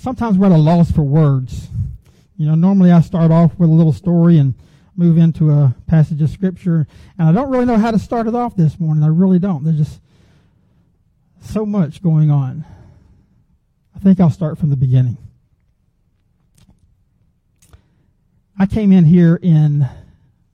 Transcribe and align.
sometimes 0.00 0.38
we're 0.38 0.46
at 0.46 0.52
a 0.52 0.56
loss 0.56 0.90
for 0.90 1.02
words. 1.02 1.68
You 2.36 2.46
know, 2.46 2.54
normally 2.54 2.90
I 2.90 3.00
start 3.02 3.30
off 3.30 3.58
with 3.58 3.68
a 3.68 3.72
little 3.72 3.92
story 3.92 4.38
and 4.38 4.54
move 4.96 5.18
into 5.18 5.50
a 5.50 5.74
passage 5.86 6.20
of 6.22 6.30
scripture, 6.30 6.86
and 7.18 7.28
I 7.28 7.32
don't 7.32 7.50
really 7.50 7.66
know 7.66 7.76
how 7.76 7.90
to 7.90 7.98
start 7.98 8.26
it 8.26 8.34
off 8.34 8.56
this 8.56 8.80
morning. 8.80 9.04
I 9.04 9.08
really 9.08 9.38
don't. 9.38 9.64
There's 9.64 9.76
just 9.76 10.00
so 11.42 11.66
much 11.66 12.02
going 12.02 12.30
on. 12.30 12.64
I 13.94 13.98
think 13.98 14.20
I'll 14.20 14.30
start 14.30 14.58
from 14.58 14.70
the 14.70 14.76
beginning. 14.76 15.18
I 18.58 18.66
came 18.66 18.92
in 18.92 19.04
here 19.04 19.38
in 19.40 19.88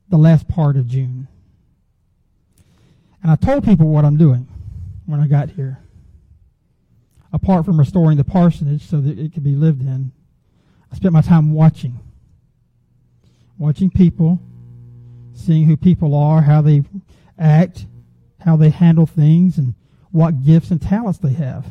the 0.08 0.16
last 0.16 0.48
part 0.48 0.76
of 0.76 0.86
June. 0.86 1.28
And 3.22 3.30
I 3.30 3.36
told 3.36 3.64
people 3.64 3.88
what 3.88 4.04
I'm 4.04 4.16
doing 4.16 4.46
when 5.06 5.20
I 5.20 5.26
got 5.26 5.50
here. 5.50 5.78
Apart 7.37 7.66
from 7.66 7.79
restoring 7.79 8.16
the 8.16 8.25
parsonage 8.25 8.86
so 8.86 8.99
that 8.99 9.18
it 9.18 9.35
could 9.35 9.44
be 9.44 9.54
lived 9.54 9.82
in, 9.82 10.11
I 10.90 10.96
spent 10.96 11.13
my 11.13 11.21
time 11.21 11.53
watching. 11.53 12.00
Watching 13.58 13.90
people, 13.90 14.40
seeing 15.35 15.67
who 15.67 15.77
people 15.77 16.14
are, 16.14 16.41
how 16.41 16.63
they 16.63 16.82
act, 17.39 17.85
how 18.41 18.57
they 18.57 18.71
handle 18.71 19.04
things, 19.04 19.58
and 19.58 19.75
what 20.11 20.46
gifts 20.46 20.71
and 20.71 20.80
talents 20.80 21.18
they 21.18 21.35
have. 21.35 21.67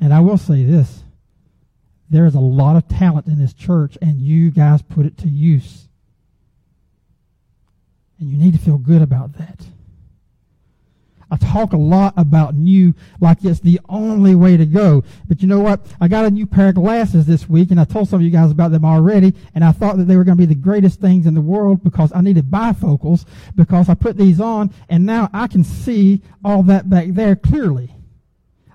And 0.00 0.12
I 0.12 0.18
will 0.18 0.36
say 0.36 0.64
this 0.64 1.04
there 2.10 2.26
is 2.26 2.34
a 2.34 2.40
lot 2.40 2.74
of 2.74 2.88
talent 2.88 3.28
in 3.28 3.38
this 3.38 3.54
church, 3.54 3.96
and 4.02 4.20
you 4.20 4.50
guys 4.50 4.82
put 4.82 5.06
it 5.06 5.16
to 5.18 5.28
use. 5.28 5.86
And 8.18 8.28
you 8.28 8.36
need 8.36 8.54
to 8.54 8.58
feel 8.58 8.78
good 8.78 9.00
about 9.00 9.34
that. 9.38 9.63
Talk 11.54 11.72
a 11.72 11.76
lot 11.76 12.14
about 12.16 12.56
new 12.56 12.96
like 13.20 13.44
it's 13.44 13.60
the 13.60 13.78
only 13.88 14.34
way 14.34 14.56
to 14.56 14.66
go. 14.66 15.04
But 15.28 15.40
you 15.40 15.46
know 15.46 15.60
what? 15.60 15.86
I 16.00 16.08
got 16.08 16.24
a 16.24 16.30
new 16.32 16.48
pair 16.48 16.70
of 16.70 16.74
glasses 16.74 17.26
this 17.26 17.48
week, 17.48 17.70
and 17.70 17.78
I 17.78 17.84
told 17.84 18.08
some 18.08 18.16
of 18.16 18.22
you 18.22 18.30
guys 18.30 18.50
about 18.50 18.72
them 18.72 18.84
already, 18.84 19.32
and 19.54 19.62
I 19.62 19.70
thought 19.70 19.96
that 19.98 20.06
they 20.06 20.16
were 20.16 20.24
going 20.24 20.36
to 20.36 20.42
be 20.42 20.52
the 20.52 20.60
greatest 20.60 21.00
things 21.00 21.26
in 21.26 21.34
the 21.34 21.40
world 21.40 21.84
because 21.84 22.10
I 22.12 22.22
needed 22.22 22.46
bifocals 22.46 23.24
because 23.54 23.88
I 23.88 23.94
put 23.94 24.16
these 24.16 24.40
on, 24.40 24.74
and 24.88 25.06
now 25.06 25.30
I 25.32 25.46
can 25.46 25.62
see 25.62 26.22
all 26.44 26.64
that 26.64 26.90
back 26.90 27.10
there 27.10 27.36
clearly. 27.36 27.94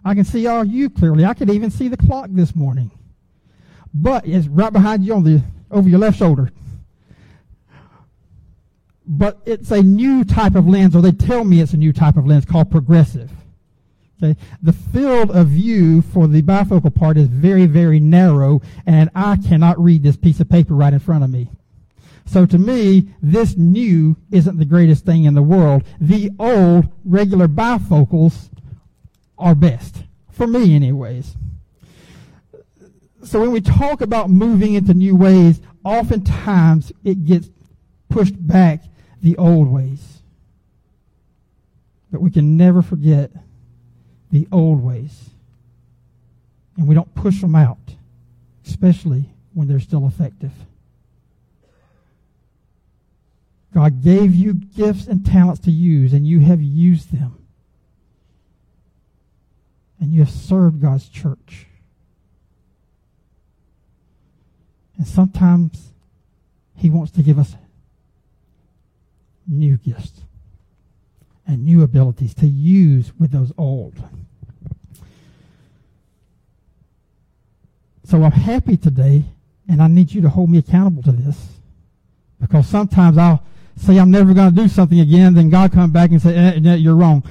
I 0.06 0.16
can 0.16 0.24
see 0.24 0.48
all 0.48 0.64
you 0.64 0.90
clearly. 0.90 1.26
I 1.26 1.34
could 1.34 1.50
even 1.50 1.72
see 1.72 1.90
the 1.90 1.98
clock 1.98 2.30
this 2.30 2.56
morning. 2.56 2.92
But 3.94 4.26
it's 4.26 4.48
right 4.48 4.72
behind 4.72 5.04
you 5.04 5.16
on 5.16 5.26
the 5.26 5.44
over 5.70 5.90
your 5.90 6.00
left 6.00 6.18
shoulder 6.18 6.50
but 9.12 9.42
it's 9.48 9.72
a 9.72 9.82
new 9.82 10.24
type 10.24 10.54
of 10.54 10.68
lens, 10.68 10.96
or 10.96 11.02
they 11.02 11.12
tell 11.12 11.44
me 11.44 11.62
it's 11.62 11.74
a 11.74 11.78
new 11.78 11.92
type 11.92 12.16
of 12.16 12.28
lens 12.28 12.46
called 12.46 12.70
progressive. 12.70 13.32
Okay. 14.22 14.40
The 14.62 14.74
field 14.74 15.32
of 15.32 15.48
view 15.48 16.04
for 16.04 16.28
the 16.28 16.44
bifocal 16.44 16.94
part 16.94 17.18
is 17.18 17.28
very, 17.28 17.66
very 17.66 18.00
narrow, 18.00 18.62
and 18.86 19.10
I 19.16 19.38
cannot 19.38 19.82
read 19.84 20.04
this 20.04 20.16
piece 20.16 20.40
of 20.40 20.48
paper 20.48 20.76
right 20.76 20.94
in 20.94 21.00
front 21.00 21.24
of 21.24 21.32
me. 21.32 21.50
So 22.26 22.46
to 22.46 22.60
me, 22.60 23.10
this 23.24 23.58
new 23.58 24.16
isn't 24.30 24.60
the 24.60 24.66
greatest 24.66 25.06
thing 25.06 25.24
in 25.24 25.34
the 25.34 25.42
world. 25.42 25.84
The 26.00 26.30
old 26.38 26.88
regular 27.04 27.48
bifocals 27.48 28.50
are 29.40 29.56
best. 29.56 30.04
For 30.30 30.46
me, 30.46 30.76
anyways. 30.76 31.36
So 33.24 33.40
when 33.42 33.52
we 33.52 33.62
talk 33.62 34.02
about 34.02 34.30
moving 34.30 34.76
into 34.76 34.94
new 34.94 35.16
ways, 35.16 35.62
oftentimes 35.84 36.92
it 37.04 37.26
gets 37.26 37.50
pushed 38.10 38.36
back 38.46 38.84
the 39.22 39.38
old 39.38 39.68
ways. 39.68 40.22
But 42.12 42.22
we 42.22 42.32
can 42.32 42.58
never 42.58 42.82
forget 42.82 43.32
the 44.32 44.48
old 44.52 44.84
ways. 44.84 45.30
And 46.78 46.88
we 46.88 46.96
don't 46.96 47.14
push 47.14 47.42
them 47.42 47.56
out, 47.56 47.96
especially 48.66 49.30
when 49.54 49.68
they're 49.68 49.80
still 49.80 50.08
effective. 50.08 50.54
God 53.74 54.04
gave 54.04 54.34
you 54.34 54.54
gifts 54.54 55.08
and 55.08 55.26
talents 55.26 55.62
to 55.62 55.72
use, 55.72 56.14
and 56.14 56.26
you 56.26 56.40
have 56.40 56.62
used 56.62 57.12
them. 57.12 57.36
And 60.00 60.12
you 60.12 60.22
have 60.22 60.32
served 60.32 60.82
God's 60.82 61.08
church. 61.10 61.68
And 64.98 65.08
sometimes 65.08 65.92
He 66.76 66.90
wants 66.90 67.12
to 67.14 67.22
give 67.22 67.38
us 67.38 67.56
new 69.50 69.78
gifts 69.78 70.22
and 71.48 71.66
new 71.66 71.82
abilities 71.82 72.34
to 72.36 72.48
use 72.48 73.12
with 73.20 73.32
those 73.32 73.52
old. 73.58 73.96
So 78.06 78.24
I'm 78.24 78.32
happy 78.32 78.78
today, 78.78 79.24
and 79.68 79.82
I 79.82 79.88
need 79.88 80.12
you 80.12 80.22
to 80.22 80.30
hold 80.30 80.50
me 80.50 80.60
accountable 80.60 81.04
to 81.04 81.12
this. 81.12 81.38
Because 82.40 82.68
sometimes 82.68 83.18
I'll 83.18 83.44
say 83.76 83.98
I'm 83.98 84.12
never 84.12 84.34
going 84.34 84.54
to 84.54 84.56
do 84.56 84.68
something 84.68 85.00
again, 85.00 85.34
then 85.34 85.50
God 85.50 85.72
come 85.72 85.92
back 85.92 86.12
and 86.12 86.22
say, 86.22 86.36
eh, 86.36 86.60
eh, 86.64 86.76
you're 86.76 86.96
wrong. 86.96 87.24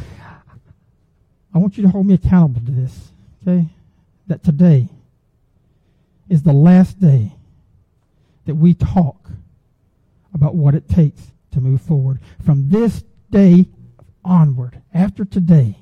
I 1.54 1.58
want 1.58 1.76
you 1.76 1.82
to 1.84 1.88
hold 1.88 2.06
me 2.06 2.14
accountable 2.14 2.60
to 2.60 2.70
this, 2.70 3.08
okay? 3.42 3.66
That 4.26 4.44
today 4.44 4.88
is 6.28 6.42
the 6.42 6.52
last 6.52 7.00
day 7.00 7.32
that 8.46 8.54
we 8.54 8.74
talk 8.74 9.30
about 10.34 10.54
what 10.54 10.74
it 10.74 10.88
takes 10.88 11.28
to 11.52 11.60
move 11.60 11.80
forward. 11.80 12.20
From 12.44 12.68
this 12.68 13.04
day 13.30 13.66
onward, 14.24 14.82
after 14.92 15.24
today, 15.24 15.78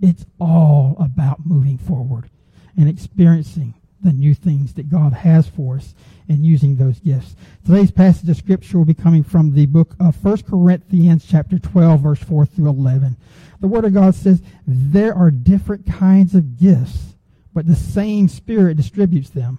it's 0.00 0.26
all 0.40 0.96
about 1.00 1.44
moving 1.44 1.78
forward 1.78 2.30
and 2.76 2.88
experiencing 2.88 3.74
the 4.00 4.12
new 4.12 4.34
things 4.34 4.74
that 4.74 4.88
God 4.88 5.12
has 5.12 5.48
for 5.48 5.76
us 5.76 5.94
and 6.28 6.44
using 6.44 6.76
those 6.76 7.00
gifts. 7.00 7.34
Today's 7.66 7.90
passage 7.90 8.28
of 8.28 8.36
scripture 8.36 8.78
will 8.78 8.84
be 8.84 8.94
coming 8.94 9.24
from 9.24 9.52
the 9.52 9.66
book 9.66 9.96
of 9.98 10.22
1 10.24 10.42
Corinthians 10.42 11.26
chapter 11.28 11.58
12 11.58 12.00
verse 12.00 12.22
4 12.22 12.46
through 12.46 12.68
11. 12.68 13.16
The 13.60 13.66
word 13.66 13.84
of 13.84 13.94
God 13.94 14.14
says 14.14 14.40
there 14.66 15.14
are 15.14 15.30
different 15.30 15.86
kinds 15.86 16.34
of 16.34 16.58
gifts, 16.58 17.16
but 17.52 17.66
the 17.66 17.74
same 17.74 18.28
spirit 18.28 18.76
distributes 18.76 19.30
them. 19.30 19.58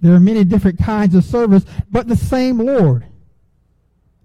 There 0.00 0.14
are 0.14 0.20
many 0.20 0.44
different 0.44 0.78
kinds 0.78 1.14
of 1.14 1.24
service, 1.24 1.66
but 1.90 2.08
the 2.08 2.16
same 2.16 2.58
Lord. 2.58 3.04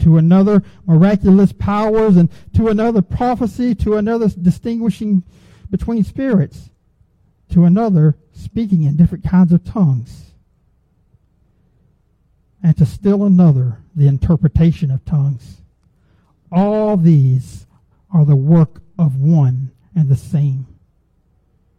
to 0.00 0.16
another 0.16 0.62
miraculous 0.86 1.52
powers, 1.52 2.16
and 2.16 2.28
to 2.54 2.68
another 2.68 3.02
prophecy, 3.02 3.74
to 3.74 3.96
another 3.96 4.28
distinguishing 4.28 5.22
between 5.70 6.04
spirits, 6.04 6.70
to 7.50 7.64
another 7.64 8.16
speaking 8.32 8.84
in 8.84 8.96
different 8.96 9.24
kinds 9.24 9.52
of 9.52 9.64
tongues, 9.64 10.32
and 12.62 12.76
to 12.76 12.86
still 12.86 13.24
another 13.24 13.78
the 13.94 14.06
interpretation 14.06 14.90
of 14.90 15.04
tongues. 15.04 15.62
All 16.50 16.96
these 16.96 17.66
are 18.12 18.24
the 18.24 18.36
work 18.36 18.80
of 18.98 19.16
one 19.16 19.70
and 19.94 20.08
the 20.08 20.16
same, 20.16 20.66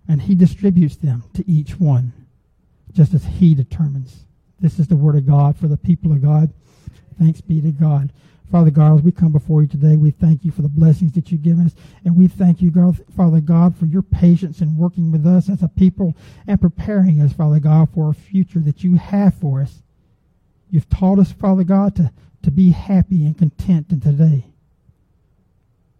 and 0.08 0.22
he 0.22 0.36
distributes 0.36 0.96
them 0.98 1.24
to 1.34 1.50
each 1.50 1.80
one 1.80 2.14
just 2.92 3.14
as 3.14 3.24
he 3.24 3.56
determines. 3.56 4.26
This 4.60 4.80
is 4.80 4.88
the 4.88 4.96
word 4.96 5.16
of 5.16 5.26
God 5.26 5.56
for 5.56 5.68
the 5.68 5.78
people 5.78 6.12
of 6.12 6.22
God. 6.22 6.52
Thanks 7.20 7.42
be 7.42 7.62
to 7.62 7.72
God. 7.72 8.12
Father 8.52 8.72
God, 8.72 8.98
as 8.98 9.04
we 9.04 9.12
come 9.12 9.32
before 9.32 9.62
you 9.62 9.68
today, 9.68 9.96
we 9.96 10.10
thank 10.10 10.44
you 10.44 10.52
for 10.52 10.64
the 10.64 10.70
blessings 10.70 11.12
that 11.12 11.32
you've 11.32 11.44
given 11.44 11.68
us. 11.68 11.76
And 12.04 12.16
we 12.16 12.28
thank 12.28 12.62
you, 12.62 12.72
God, 12.72 13.00
Father 13.16 13.42
God, 13.42 13.76
for 13.76 13.86
your 13.86 14.02
patience 14.02 14.62
in 14.62 14.76
working 14.76 15.12
with 15.12 15.28
us 15.28 15.50
as 15.50 15.62
a 15.62 15.68
people 15.68 16.16
and 16.48 16.60
preparing 16.60 17.22
us, 17.22 17.34
Father 17.34 17.60
God, 17.60 17.90
for 17.94 18.10
a 18.10 18.14
future 18.14 18.60
that 18.60 18.84
you 18.84 18.96
have 18.96 19.36
for 19.36 19.62
us. 19.62 19.84
You've 20.72 20.90
taught 20.90 21.20
us, 21.20 21.32
Father 21.32 21.64
God, 21.64 21.96
to, 21.98 22.12
to 22.42 22.50
be 22.50 22.72
happy 22.72 23.24
and 23.26 23.38
content 23.38 23.92
in 23.92 24.02
today 24.02 24.46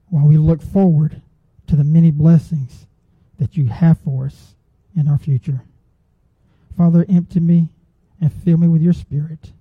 while 0.10 0.26
we 0.26 0.38
look 0.38 0.64
forward 0.64 1.22
to 1.68 1.76
the 1.76 1.84
many 1.84 2.10
blessings 2.10 2.88
that 3.38 3.56
you 3.58 3.68
have 3.68 4.00
for 4.00 4.26
us 4.26 4.56
in 4.96 5.08
our 5.08 5.20
future. 5.20 5.62
Father, 6.76 7.06
empty 7.08 7.40
me 7.40 7.70
and 8.20 8.34
fill 8.34 8.58
me 8.58 8.68
with 8.68 8.82
your 8.82 8.94
spirit 8.94 9.52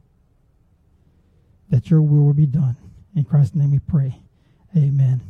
that 1.71 1.91
your 1.91 2.03
will 2.03 2.25
will 2.25 2.35
be 2.35 2.47
done. 2.47 2.77
In 3.15 3.25
Christ's 3.25 3.55
name 3.55 3.73
we 3.73 3.79
pray. 3.79 4.21
Amen. 4.77 5.21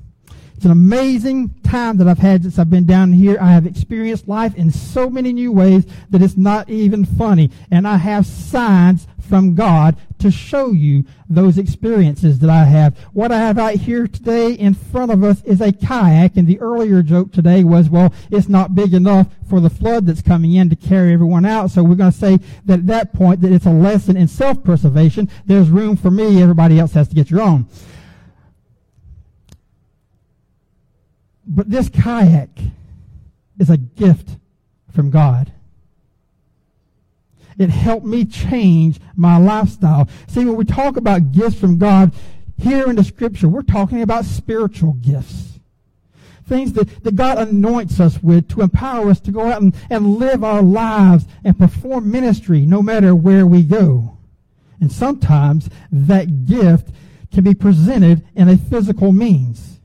It's 0.56 0.64
an 0.64 0.72
amazing 0.72 1.54
time 1.62 1.98
that 1.98 2.08
I've 2.08 2.18
had 2.18 2.42
since 2.42 2.58
I've 2.58 2.68
been 2.68 2.84
down 2.84 3.12
here. 3.12 3.38
I 3.40 3.52
have 3.52 3.64
experienced 3.64 4.26
life 4.26 4.56
in 4.56 4.72
so 4.72 5.08
many 5.08 5.32
new 5.32 5.52
ways 5.52 5.86
that 6.10 6.20
it's 6.20 6.36
not 6.36 6.68
even 6.68 7.04
funny. 7.04 7.50
And 7.70 7.86
I 7.86 7.96
have 7.96 8.26
signs 8.26 9.06
from 9.28 9.54
God 9.54 9.96
to 10.18 10.30
show 10.30 10.72
you 10.72 11.04
those 11.28 11.58
experiences 11.58 12.38
that 12.40 12.50
I 12.50 12.64
have. 12.64 12.98
What 13.12 13.30
I 13.30 13.38
have 13.38 13.58
out 13.58 13.74
here 13.74 14.08
today 14.08 14.52
in 14.52 14.74
front 14.74 15.12
of 15.12 15.22
us 15.22 15.42
is 15.44 15.60
a 15.60 15.72
kayak, 15.72 16.36
and 16.36 16.48
the 16.48 16.58
earlier 16.60 17.02
joke 17.02 17.32
today 17.32 17.62
was, 17.62 17.88
well, 17.88 18.12
it's 18.30 18.48
not 18.48 18.74
big 18.74 18.94
enough 18.94 19.28
for 19.48 19.60
the 19.60 19.70
flood 19.70 20.06
that's 20.06 20.22
coming 20.22 20.54
in 20.54 20.70
to 20.70 20.76
carry 20.76 21.12
everyone 21.12 21.44
out. 21.44 21.70
So 21.70 21.82
we're 21.82 21.94
going 21.94 22.12
to 22.12 22.18
say 22.18 22.38
that 22.64 22.80
at 22.80 22.86
that 22.86 23.12
point 23.12 23.40
that 23.42 23.52
it's 23.52 23.66
a 23.66 23.70
lesson 23.70 24.16
in 24.16 24.28
self-preservation. 24.28 25.30
There's 25.46 25.68
room 25.68 25.96
for 25.96 26.10
me. 26.10 26.42
Everybody 26.42 26.78
else 26.78 26.92
has 26.94 27.08
to 27.08 27.14
get 27.14 27.30
your 27.30 27.42
own. 27.42 27.66
But 31.46 31.70
this 31.70 31.88
kayak 31.88 32.50
is 33.58 33.70
a 33.70 33.76
gift 33.76 34.36
from 34.92 35.10
God. 35.10 35.52
It 37.58 37.70
helped 37.70 38.06
me 38.06 38.24
change 38.24 39.00
my 39.16 39.36
lifestyle. 39.36 40.08
See, 40.28 40.44
when 40.44 40.56
we 40.56 40.64
talk 40.64 40.96
about 40.96 41.32
gifts 41.32 41.58
from 41.58 41.76
God, 41.76 42.12
here 42.56 42.88
in 42.88 42.96
the 42.96 43.04
scripture, 43.04 43.48
we're 43.48 43.62
talking 43.62 44.02
about 44.02 44.24
spiritual 44.24 44.94
gifts. 44.94 45.58
Things 46.46 46.72
that, 46.74 47.04
that 47.04 47.14
God 47.14 47.38
anoints 47.38 48.00
us 48.00 48.22
with 48.22 48.48
to 48.50 48.62
empower 48.62 49.10
us 49.10 49.20
to 49.20 49.30
go 49.30 49.42
out 49.42 49.60
and, 49.60 49.74
and 49.90 50.16
live 50.16 50.42
our 50.42 50.62
lives 50.62 51.26
and 51.44 51.58
perform 51.58 52.10
ministry 52.10 52.60
no 52.60 52.80
matter 52.80 53.14
where 53.14 53.46
we 53.46 53.62
go. 53.62 54.16
And 54.80 54.90
sometimes 54.90 55.68
that 55.92 56.46
gift 56.46 56.90
can 57.32 57.44
be 57.44 57.54
presented 57.54 58.24
in 58.34 58.48
a 58.48 58.56
physical 58.56 59.12
means 59.12 59.78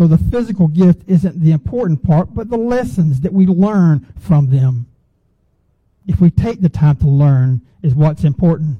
though 0.00 0.06
the 0.06 0.18
physical 0.18 0.66
gift 0.66 1.02
isn't 1.06 1.40
the 1.40 1.52
important 1.52 2.02
part, 2.02 2.34
but 2.34 2.48
the 2.48 2.56
lessons 2.56 3.20
that 3.20 3.34
we 3.34 3.46
learn 3.46 4.06
from 4.18 4.48
them. 4.48 4.86
If 6.06 6.20
we 6.20 6.30
take 6.30 6.60
the 6.60 6.68
time 6.68 6.96
to 6.96 7.06
learn 7.06 7.60
is 7.82 7.94
what's 7.94 8.24
important. 8.24 8.78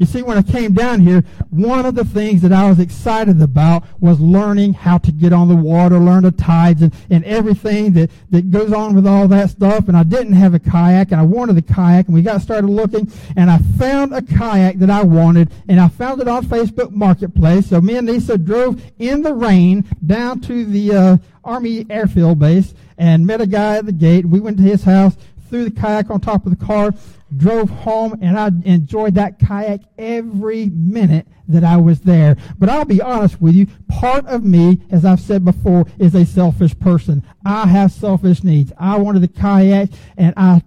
You 0.00 0.06
see, 0.06 0.22
when 0.22 0.38
I 0.38 0.42
came 0.42 0.72
down 0.72 1.00
here, 1.00 1.22
one 1.50 1.84
of 1.84 1.94
the 1.94 2.06
things 2.06 2.40
that 2.40 2.54
I 2.54 2.66
was 2.66 2.80
excited 2.80 3.42
about 3.42 3.84
was 4.00 4.18
learning 4.18 4.72
how 4.72 4.96
to 4.96 5.12
get 5.12 5.34
on 5.34 5.48
the 5.48 5.54
water, 5.54 5.98
learn 5.98 6.22
the 6.22 6.30
tides 6.30 6.80
and, 6.80 6.94
and 7.10 7.22
everything 7.26 7.92
that, 7.92 8.10
that 8.30 8.50
goes 8.50 8.72
on 8.72 8.94
with 8.94 9.06
all 9.06 9.28
that 9.28 9.50
stuff. 9.50 9.88
And 9.88 9.96
I 9.98 10.04
didn't 10.04 10.32
have 10.32 10.54
a 10.54 10.58
kayak 10.58 11.12
and 11.12 11.20
I 11.20 11.24
wanted 11.24 11.58
a 11.58 11.62
kayak 11.62 12.06
and 12.06 12.14
we 12.14 12.22
got 12.22 12.40
started 12.40 12.68
looking 12.68 13.12
and 13.36 13.50
I 13.50 13.58
found 13.58 14.14
a 14.14 14.22
kayak 14.22 14.78
that 14.78 14.88
I 14.88 15.02
wanted 15.02 15.52
and 15.68 15.78
I 15.78 15.88
found 15.88 16.22
it 16.22 16.28
on 16.28 16.46
Facebook 16.46 16.92
Marketplace. 16.92 17.66
So 17.68 17.82
me 17.82 17.96
and 17.96 18.08
Lisa 18.08 18.38
drove 18.38 18.82
in 18.98 19.20
the 19.20 19.34
rain 19.34 19.84
down 20.06 20.40
to 20.40 20.64
the, 20.64 20.94
uh, 20.94 21.16
Army 21.44 21.86
Airfield 21.88 22.38
Base 22.38 22.74
and 22.98 23.26
met 23.26 23.40
a 23.40 23.46
guy 23.46 23.78
at 23.78 23.86
the 23.86 23.92
gate. 23.92 24.24
And 24.24 24.32
we 24.32 24.40
went 24.40 24.58
to 24.58 24.62
his 24.62 24.84
house, 24.84 25.16
threw 25.50 25.64
the 25.64 25.70
kayak 25.70 26.10
on 26.10 26.20
top 26.20 26.46
of 26.46 26.58
the 26.58 26.64
car, 26.64 26.94
drove 27.36 27.68
home, 27.68 28.18
and 28.22 28.38
I 28.38 28.50
enjoyed 28.64 29.16
that 29.16 29.38
kayak 29.38 29.80
every 29.98 30.66
minute 30.66 31.26
that 31.48 31.64
I 31.64 31.76
was 31.76 32.00
there. 32.00 32.36
But 32.58 32.68
I'll 32.68 32.84
be 32.84 33.02
honest 33.02 33.42
with 33.42 33.54
you, 33.54 33.66
part 33.88 34.24
of 34.26 34.44
me, 34.44 34.80
as 34.90 35.04
I've 35.04 35.20
said 35.20 35.44
before, 35.44 35.84
is 35.98 36.14
a 36.14 36.24
selfish 36.24 36.78
person. 36.78 37.24
I 37.44 37.66
have 37.66 37.92
selfish 37.92 38.44
needs. 38.44 38.72
I 38.78 38.96
wanted 38.96 39.22
the 39.22 39.28
kayak, 39.28 39.90
and 40.16 40.32
I 40.36 40.62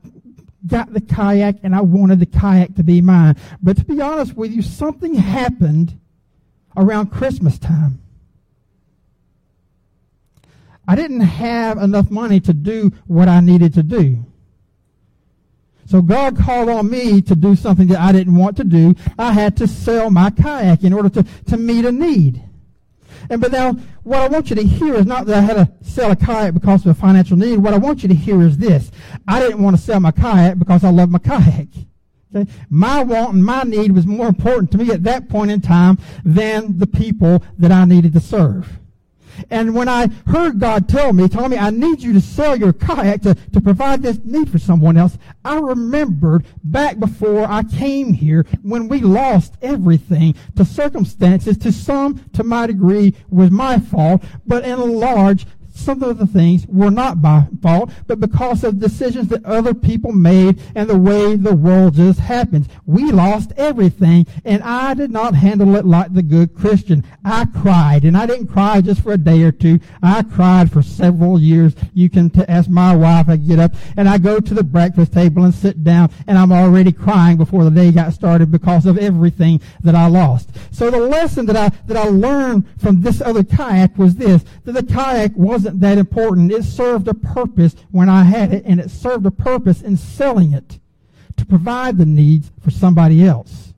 got 0.68 0.94
the 0.94 1.02
kayak, 1.02 1.58
and 1.64 1.74
I 1.74 1.82
wanted 1.82 2.20
the 2.20 2.26
kayak 2.26 2.76
to 2.76 2.84
be 2.84 3.02
mine. 3.02 3.38
But 3.62 3.78
to 3.78 3.86
be 3.86 4.02
honest 4.02 4.36
with 4.36 4.52
you, 4.52 4.62
something 4.62 5.16
happened 5.16 5.98
around 6.76 7.12
Christmas 7.12 7.58
time. 7.58 8.00
I 10.86 10.96
didn't 10.98 11.22
have 11.22 11.78
enough 11.78 12.12
money 12.12 12.42
to 12.42 12.54
do 12.54 12.92
what 13.08 13.30
I 13.30 13.40
needed 13.40 13.74
to 13.76 13.84
do. 13.84 14.26
So 15.94 16.02
God 16.02 16.36
called 16.36 16.70
on 16.70 16.90
me 16.90 17.22
to 17.22 17.36
do 17.36 17.56
something 17.56 17.86
that 17.90 18.00
I 18.00 18.12
didn't 18.12 18.34
want 18.34 18.58
to 18.58 18.64
do. 18.64 18.96
I 19.20 19.32
had 19.32 19.56
to 19.58 19.68
sell 19.68 20.10
my 20.10 20.32
kayak 20.32 20.84
in 20.84 20.92
order 20.92 21.08
to, 21.10 21.24
to 21.50 21.56
meet 21.56 21.86
a 21.86 21.92
need. 21.92 22.42
And 23.30 23.40
but 23.40 23.52
now, 23.52 23.74
what 24.02 24.22
I 24.22 24.28
want 24.28 24.50
you 24.50 24.56
to 24.56 24.64
hear 24.64 24.96
is 24.96 25.06
not 25.06 25.28
that 25.28 25.38
I 25.38 25.42
had 25.42 25.54
to 25.54 25.72
sell 25.84 26.10
a 26.10 26.16
kayak 26.16 26.56
because 26.56 26.84
of 26.84 26.98
a 26.98 27.00
financial 27.00 27.38
need. 27.38 27.60
What 27.60 27.76
I 27.76 27.78
want 27.78 28.02
you 28.02 28.10
to 28.10 28.16
hear 28.16 28.42
is 28.42 28.58
this. 28.58 28.90
I 29.28 29.40
didn't 29.40 29.62
want 29.62 29.76
to 29.76 29.82
sell 29.84 30.00
my 30.00 30.10
kayak 30.10 30.58
because 30.58 30.84
I 30.84 30.90
love 30.90 31.12
my 31.12 31.20
kayak. 31.20 31.68
Okay? 32.34 32.52
My 32.72 33.04
want 33.04 33.36
and 33.36 33.46
my 33.46 33.62
need 33.62 33.92
was 33.92 34.08
more 34.08 34.26
important 34.26 34.72
to 34.72 34.80
me 34.80 34.90
at 34.90 35.04
that 35.04 35.30
point 35.30 35.52
in 35.52 35.62
time 35.62 36.00
than 36.26 36.80
the 36.80 36.88
people 36.88 37.44
that 37.60 37.72
I 37.72 37.86
needed 37.86 38.14
to 38.14 38.20
serve. 38.20 38.80
And 39.50 39.76
when 39.76 39.90
I 39.90 40.08
heard 40.28 40.60
God 40.60 40.88
tell 40.88 41.14
me, 41.14 41.28
tell 41.28 41.50
me, 41.50 41.58
I 41.58 41.70
need 41.70 42.02
you 42.02 42.14
to 42.14 42.22
sell 42.22 42.56
your 42.56 42.74
kayak 42.74 43.22
to, 43.24 43.36
to 43.36 43.62
provide 43.62 44.02
this 44.02 44.20
need 44.24 44.50
for 44.50 44.60
someone 44.60 44.98
else, 44.98 45.18
I 45.44 45.60
remembered 45.60 46.46
back 46.64 47.00
before 47.00 47.46
I 47.50 47.64
came 47.64 48.14
here 48.14 48.46
when 48.62 48.88
we 48.88 49.02
lost 49.02 49.56
everything 49.62 50.36
to 50.56 50.66
circumstances, 50.66 51.58
to 51.60 51.72
some, 51.72 52.24
to 52.34 52.44
my 52.44 52.68
degree, 52.68 53.16
was 53.30 53.52
my 53.52 53.80
fault, 53.80 54.24
but 54.46 54.66
in 54.66 54.80
large, 54.80 55.46
some 55.74 56.04
of 56.04 56.18
the 56.20 56.28
things 56.28 56.66
were 56.68 56.92
not 56.92 57.22
by 57.22 57.48
fault, 57.62 57.92
but 58.08 58.20
because 58.20 58.64
of 58.64 58.80
decisions 58.80 59.28
that 59.30 59.44
other 59.44 59.74
people 59.74 60.12
made 60.12 60.62
and 60.76 60.90
the 60.90 60.98
way 60.98 61.36
the 61.36 61.56
world 61.56 61.96
just 61.96 62.20
happens. 62.20 62.68
We 62.86 63.12
lost 63.12 63.52
everything, 63.58 64.28
and 64.46 64.62
I 64.64 64.94
did 64.94 65.12
not 65.12 65.36
handle 65.36 65.76
it 65.76 65.86
like 65.86 66.14
the 66.14 66.22
good 66.22 66.56
Christian. 66.56 67.04
I 67.26 67.46
cried, 67.46 68.06
and 68.06 68.16
I 68.16 68.26
didn't 68.26 68.48
cry 68.48 68.82
just 68.82 69.02
for 69.02 69.14
a 69.14 69.18
day 69.18 69.42
or 69.44 69.52
two. 69.52 69.80
I 70.02 70.24
cried 70.24 70.72
for 70.72 70.82
several 70.82 71.40
years. 71.40 71.74
You 71.94 72.10
can 72.10 72.30
t- 72.30 72.44
ask 72.48 72.70
my 72.70 72.96
wife. 72.96 73.28
I 73.28 73.38
get 73.38 73.60
up 73.60 73.74
and 73.98 74.08
I 74.08 74.18
go 74.18 74.40
to 74.40 74.54
the 74.54 74.64
breakfast 74.64 75.14
table 75.14 75.44
and 75.44 75.54
sit 75.54 75.84
down, 75.84 76.12
and 76.28 76.38
I'm 76.38 76.52
already 76.52 76.92
crying 76.92 77.38
before 77.38 77.64
the 77.64 77.72
day 77.72 77.92
got 77.92 78.14
started 78.14 78.52
because 78.52 78.86
of 78.86 78.98
everything 78.98 79.60
that 79.82 79.96
I 79.96 80.08
lost. 80.08 80.50
So 80.72 80.92
the 80.92 81.00
lesson 81.00 81.46
that 81.48 81.56
I 81.56 81.70
that 81.88 81.98
I 81.98 82.10
learned 82.10 82.66
from 82.80 83.02
this 83.02 83.22
other 83.22 83.44
kayak 83.44 83.98
was 83.98 84.16
this: 84.16 84.44
that 84.66 84.74
the 84.74 84.84
kayak 84.84 85.36
was 85.36 85.63
wasn't 85.64 85.80
that 85.80 85.98
important. 85.98 86.52
It 86.52 86.64
served 86.64 87.08
a 87.08 87.14
purpose 87.14 87.76
when 87.92 88.10
I 88.10 88.24
had 88.24 88.54
it, 88.54 88.66
and 88.66 88.82
it 88.82 88.92
served 88.92 89.26
a 89.26 89.32
purpose 89.32 89.82
in 89.82 89.96
selling 89.96 90.52
it 90.52 90.78
to 91.38 91.46
provide 91.46 91.98
the 91.98 92.06
needs 92.06 92.52
for 92.62 92.70
somebody 92.70 93.26
else. 93.26 93.74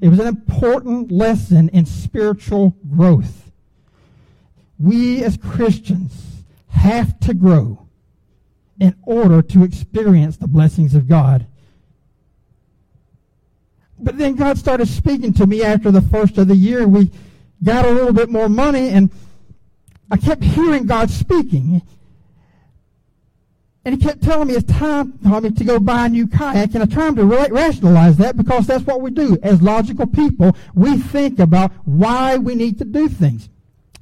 It 0.00 0.08
was 0.08 0.18
an 0.18 0.26
important 0.26 1.12
lesson 1.12 1.68
in 1.68 1.84
spiritual 1.84 2.74
growth. 2.96 3.50
We 4.78 5.22
as 5.22 5.36
Christians 5.36 6.44
have 6.68 7.20
to 7.20 7.34
grow 7.34 7.86
in 8.80 8.96
order 9.02 9.42
to 9.42 9.64
experience 9.64 10.38
the 10.38 10.48
blessings 10.48 10.94
of 10.94 11.08
God. 11.08 11.46
But 13.98 14.16
then 14.16 14.34
God 14.34 14.56
started 14.56 14.88
speaking 14.88 15.34
to 15.34 15.46
me 15.46 15.62
after 15.62 15.90
the 15.90 16.00
first 16.00 16.38
of 16.38 16.48
the 16.48 16.56
year. 16.56 16.88
We 16.88 17.10
got 17.62 17.84
a 17.84 17.90
little 17.90 18.14
bit 18.14 18.30
more 18.30 18.48
money 18.48 18.88
and 18.88 19.10
I 20.12 20.18
kept 20.18 20.44
hearing 20.44 20.84
God 20.84 21.10
speaking. 21.10 21.80
And 23.84 23.94
he 23.94 24.00
kept 24.00 24.22
telling 24.22 24.46
me 24.46 24.54
it's 24.54 24.70
time 24.70 25.18
for 25.18 25.40
me 25.40 25.50
to 25.50 25.64
go 25.64 25.80
buy 25.80 26.06
a 26.06 26.08
new 26.10 26.26
kayak. 26.26 26.74
And 26.74 26.82
I 26.82 26.86
tried 26.86 27.16
to 27.16 27.24
rationalize 27.24 28.18
that 28.18 28.36
because 28.36 28.66
that's 28.66 28.84
what 28.84 29.00
we 29.00 29.10
do. 29.10 29.38
As 29.42 29.62
logical 29.62 30.06
people, 30.06 30.54
we 30.74 30.98
think 30.98 31.38
about 31.38 31.72
why 31.86 32.36
we 32.36 32.54
need 32.54 32.78
to 32.78 32.84
do 32.84 33.08
things. 33.08 33.48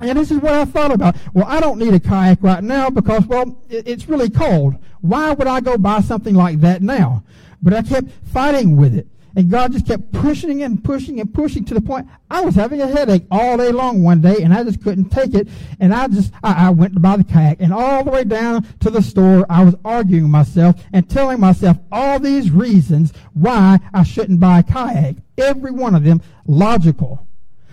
And 0.00 0.18
this 0.18 0.32
is 0.32 0.40
what 0.40 0.52
I 0.52 0.64
thought 0.64 0.90
about. 0.90 1.16
Well, 1.32 1.46
I 1.46 1.60
don't 1.60 1.78
need 1.78 1.94
a 1.94 2.00
kayak 2.00 2.42
right 2.42 2.64
now 2.64 2.90
because, 2.90 3.24
well, 3.26 3.62
it's 3.68 4.08
really 4.08 4.30
cold. 4.30 4.74
Why 5.02 5.30
would 5.32 5.46
I 5.46 5.60
go 5.60 5.78
buy 5.78 6.00
something 6.00 6.34
like 6.34 6.60
that 6.60 6.82
now? 6.82 7.22
But 7.62 7.72
I 7.72 7.82
kept 7.82 8.08
fighting 8.32 8.76
with 8.76 8.96
it. 8.96 9.06
And 9.36 9.50
God 9.50 9.72
just 9.72 9.86
kept 9.86 10.12
pushing 10.12 10.62
and 10.62 10.82
pushing 10.82 11.20
and 11.20 11.32
pushing 11.32 11.64
to 11.66 11.74
the 11.74 11.80
point 11.80 12.06
I 12.30 12.40
was 12.42 12.54
having 12.54 12.80
a 12.80 12.86
headache 12.86 13.24
all 13.30 13.56
day 13.56 13.70
long 13.70 14.02
one 14.02 14.20
day 14.20 14.42
and 14.42 14.52
I 14.52 14.64
just 14.64 14.82
couldn't 14.82 15.10
take 15.10 15.34
it. 15.34 15.48
And 15.78 15.94
I 15.94 16.08
just, 16.08 16.32
I, 16.42 16.66
I 16.66 16.70
went 16.70 16.94
to 16.94 17.00
buy 17.00 17.16
the 17.16 17.24
kayak 17.24 17.60
and 17.60 17.72
all 17.72 18.04
the 18.04 18.10
way 18.10 18.24
down 18.24 18.66
to 18.80 18.90
the 18.90 19.02
store, 19.02 19.46
I 19.48 19.64
was 19.64 19.74
arguing 19.84 20.24
with 20.24 20.32
myself 20.32 20.82
and 20.92 21.08
telling 21.08 21.40
myself 21.40 21.78
all 21.90 22.18
these 22.18 22.50
reasons 22.50 23.12
why 23.34 23.78
I 23.94 24.02
shouldn't 24.02 24.40
buy 24.40 24.60
a 24.60 24.62
kayak. 24.62 25.16
Every 25.38 25.70
one 25.70 25.94
of 25.94 26.04
them 26.04 26.20
logical. 26.46 27.26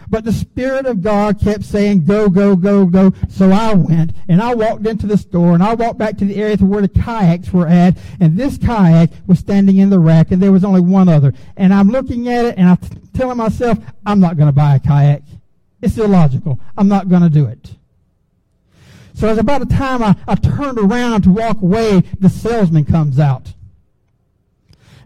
But 0.09 0.23
the 0.23 0.31
Spirit 0.31 0.85
of 0.85 1.01
God 1.01 1.39
kept 1.39 1.65
saying, 1.65 2.05
go, 2.05 2.29
go, 2.29 2.55
go, 2.55 2.85
go. 2.85 3.13
So 3.29 3.51
I 3.51 3.73
went 3.73 4.13
and 4.29 4.41
I 4.41 4.55
walked 4.55 4.87
into 4.87 5.05
the 5.05 5.17
store 5.17 5.53
and 5.53 5.61
I 5.61 5.73
walked 5.73 5.97
back 5.97 6.17
to 6.17 6.25
the 6.25 6.35
area 6.41 6.55
where 6.57 6.81
the 6.81 6.87
kayaks 6.87 7.51
were 7.51 7.67
at. 7.67 7.97
And 8.19 8.37
this 8.37 8.57
kayak 8.57 9.11
was 9.27 9.39
standing 9.39 9.77
in 9.77 9.89
the 9.89 9.99
rack 9.99 10.31
and 10.31 10.41
there 10.41 10.51
was 10.51 10.63
only 10.63 10.81
one 10.81 11.09
other. 11.09 11.33
And 11.57 11.73
I'm 11.73 11.89
looking 11.89 12.29
at 12.29 12.45
it 12.45 12.57
and 12.57 12.69
I'm 12.69 12.77
telling 13.13 13.37
myself, 13.37 13.79
I'm 14.05 14.19
not 14.19 14.37
going 14.37 14.47
to 14.47 14.53
buy 14.53 14.75
a 14.75 14.79
kayak. 14.79 15.23
It's 15.81 15.97
illogical. 15.97 16.59
I'm 16.77 16.87
not 16.87 17.09
going 17.09 17.23
to 17.23 17.29
do 17.29 17.45
it. 17.45 17.75
So 19.13 19.27
as 19.27 19.37
about 19.37 19.67
the 19.67 19.75
time 19.75 20.03
I, 20.03 20.15
I 20.27 20.35
turned 20.35 20.77
around 20.77 21.23
to 21.23 21.31
walk 21.31 21.61
away, 21.61 22.03
the 22.19 22.29
salesman 22.29 22.85
comes 22.85 23.19
out. 23.19 23.53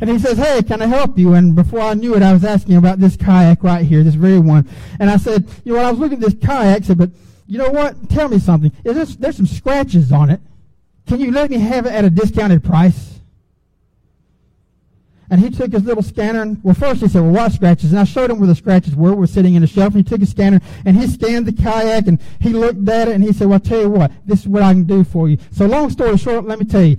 And 0.01 0.09
he 0.09 0.17
says, 0.17 0.37
hey, 0.37 0.63
can 0.63 0.81
I 0.81 0.87
help 0.87 1.17
you? 1.17 1.35
And 1.35 1.55
before 1.55 1.81
I 1.81 1.93
knew 1.93 2.15
it, 2.15 2.23
I 2.23 2.33
was 2.33 2.43
asking 2.43 2.75
about 2.75 2.99
this 2.99 3.15
kayak 3.15 3.63
right 3.63 3.85
here, 3.85 4.03
this 4.03 4.15
very 4.15 4.39
one. 4.39 4.67
And 4.99 5.11
I 5.11 5.17
said, 5.17 5.47
you 5.63 5.73
know, 5.73 5.77
when 5.77 5.85
I 5.85 5.91
was 5.91 5.99
looking 5.99 6.17
at 6.17 6.23
this 6.23 6.33
kayak, 6.43 6.81
I 6.81 6.85
said, 6.85 6.97
but 6.97 7.11
you 7.45 7.59
know 7.59 7.69
what? 7.69 8.09
Tell 8.09 8.27
me 8.27 8.39
something. 8.39 8.71
Is 8.83 8.95
this, 8.95 9.15
there's 9.15 9.37
some 9.37 9.45
scratches 9.45 10.11
on 10.11 10.31
it. 10.31 10.41
Can 11.05 11.19
you 11.19 11.31
let 11.31 11.51
me 11.51 11.59
have 11.59 11.85
it 11.85 11.91
at 11.91 12.03
a 12.03 12.09
discounted 12.09 12.63
price? 12.63 13.19
And 15.29 15.39
he 15.39 15.49
took 15.49 15.71
his 15.71 15.83
little 15.85 16.03
scanner 16.03 16.41
and, 16.41 16.61
well, 16.61 16.73
first 16.73 16.99
he 16.99 17.07
said, 17.07 17.21
well, 17.21 17.31
what 17.31 17.53
scratches? 17.53 17.91
And 17.91 17.99
I 17.99 18.03
showed 18.03 18.29
him 18.29 18.39
where 18.39 18.47
the 18.47 18.55
scratches 18.55 18.97
were, 18.97 19.13
We're 19.13 19.27
sitting 19.27 19.55
in 19.55 19.61
the 19.61 19.67
shelf. 19.67 19.93
And 19.93 20.03
he 20.05 20.09
took 20.09 20.19
his 20.19 20.31
scanner 20.31 20.59
and 20.83 20.97
he 20.97 21.07
scanned 21.07 21.45
the 21.45 21.53
kayak 21.53 22.07
and 22.07 22.19
he 22.41 22.49
looked 22.49 22.87
at 22.89 23.07
it 23.07 23.15
and 23.15 23.23
he 23.23 23.31
said, 23.31 23.47
well, 23.47 23.53
I'll 23.53 23.59
tell 23.61 23.79
you 23.79 23.89
what, 23.89 24.11
this 24.25 24.41
is 24.41 24.47
what 24.47 24.61
I 24.63 24.73
can 24.73 24.83
do 24.83 25.05
for 25.05 25.29
you. 25.29 25.37
So 25.51 25.67
long 25.67 25.89
story 25.89 26.17
short, 26.17 26.45
let 26.45 26.59
me 26.59 26.65
tell 26.65 26.83
you, 26.83 26.97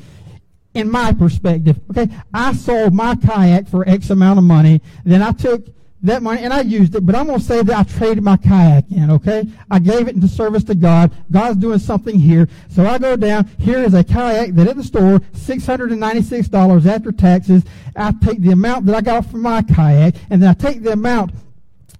in 0.74 0.90
my 0.90 1.12
perspective, 1.12 1.78
okay, 1.90 2.08
I 2.32 2.54
sold 2.54 2.94
my 2.94 3.14
kayak 3.14 3.68
for 3.68 3.88
X 3.88 4.10
amount 4.10 4.38
of 4.38 4.44
money. 4.44 4.80
Then 5.04 5.22
I 5.22 5.32
took 5.32 5.66
that 6.02 6.22
money 6.22 6.42
and 6.42 6.52
I 6.52 6.62
used 6.62 6.94
it, 6.94 7.06
but 7.06 7.14
I'm 7.14 7.26
going 7.26 7.38
to 7.38 7.44
say 7.44 7.62
that 7.62 7.76
I 7.76 7.82
traded 7.84 8.24
my 8.24 8.36
kayak 8.36 8.90
in, 8.90 9.10
okay? 9.10 9.46
I 9.70 9.78
gave 9.78 10.08
it 10.08 10.14
into 10.14 10.28
service 10.28 10.64
to 10.64 10.74
God. 10.74 11.12
God's 11.30 11.58
doing 11.58 11.78
something 11.78 12.18
here. 12.18 12.48
So 12.68 12.86
I 12.86 12.98
go 12.98 13.16
down. 13.16 13.48
Here 13.58 13.78
is 13.78 13.94
a 13.94 14.02
kayak 14.02 14.54
that 14.56 14.66
at 14.66 14.76
the 14.76 14.82
store, 14.82 15.20
$696 15.20 16.86
after 16.86 17.12
taxes. 17.12 17.62
I 17.94 18.12
take 18.12 18.40
the 18.40 18.50
amount 18.50 18.86
that 18.86 18.96
I 18.96 19.00
got 19.00 19.26
from 19.26 19.42
my 19.42 19.62
kayak 19.62 20.16
and 20.30 20.42
then 20.42 20.50
I 20.50 20.54
take 20.54 20.82
the 20.82 20.92
amount 20.92 21.32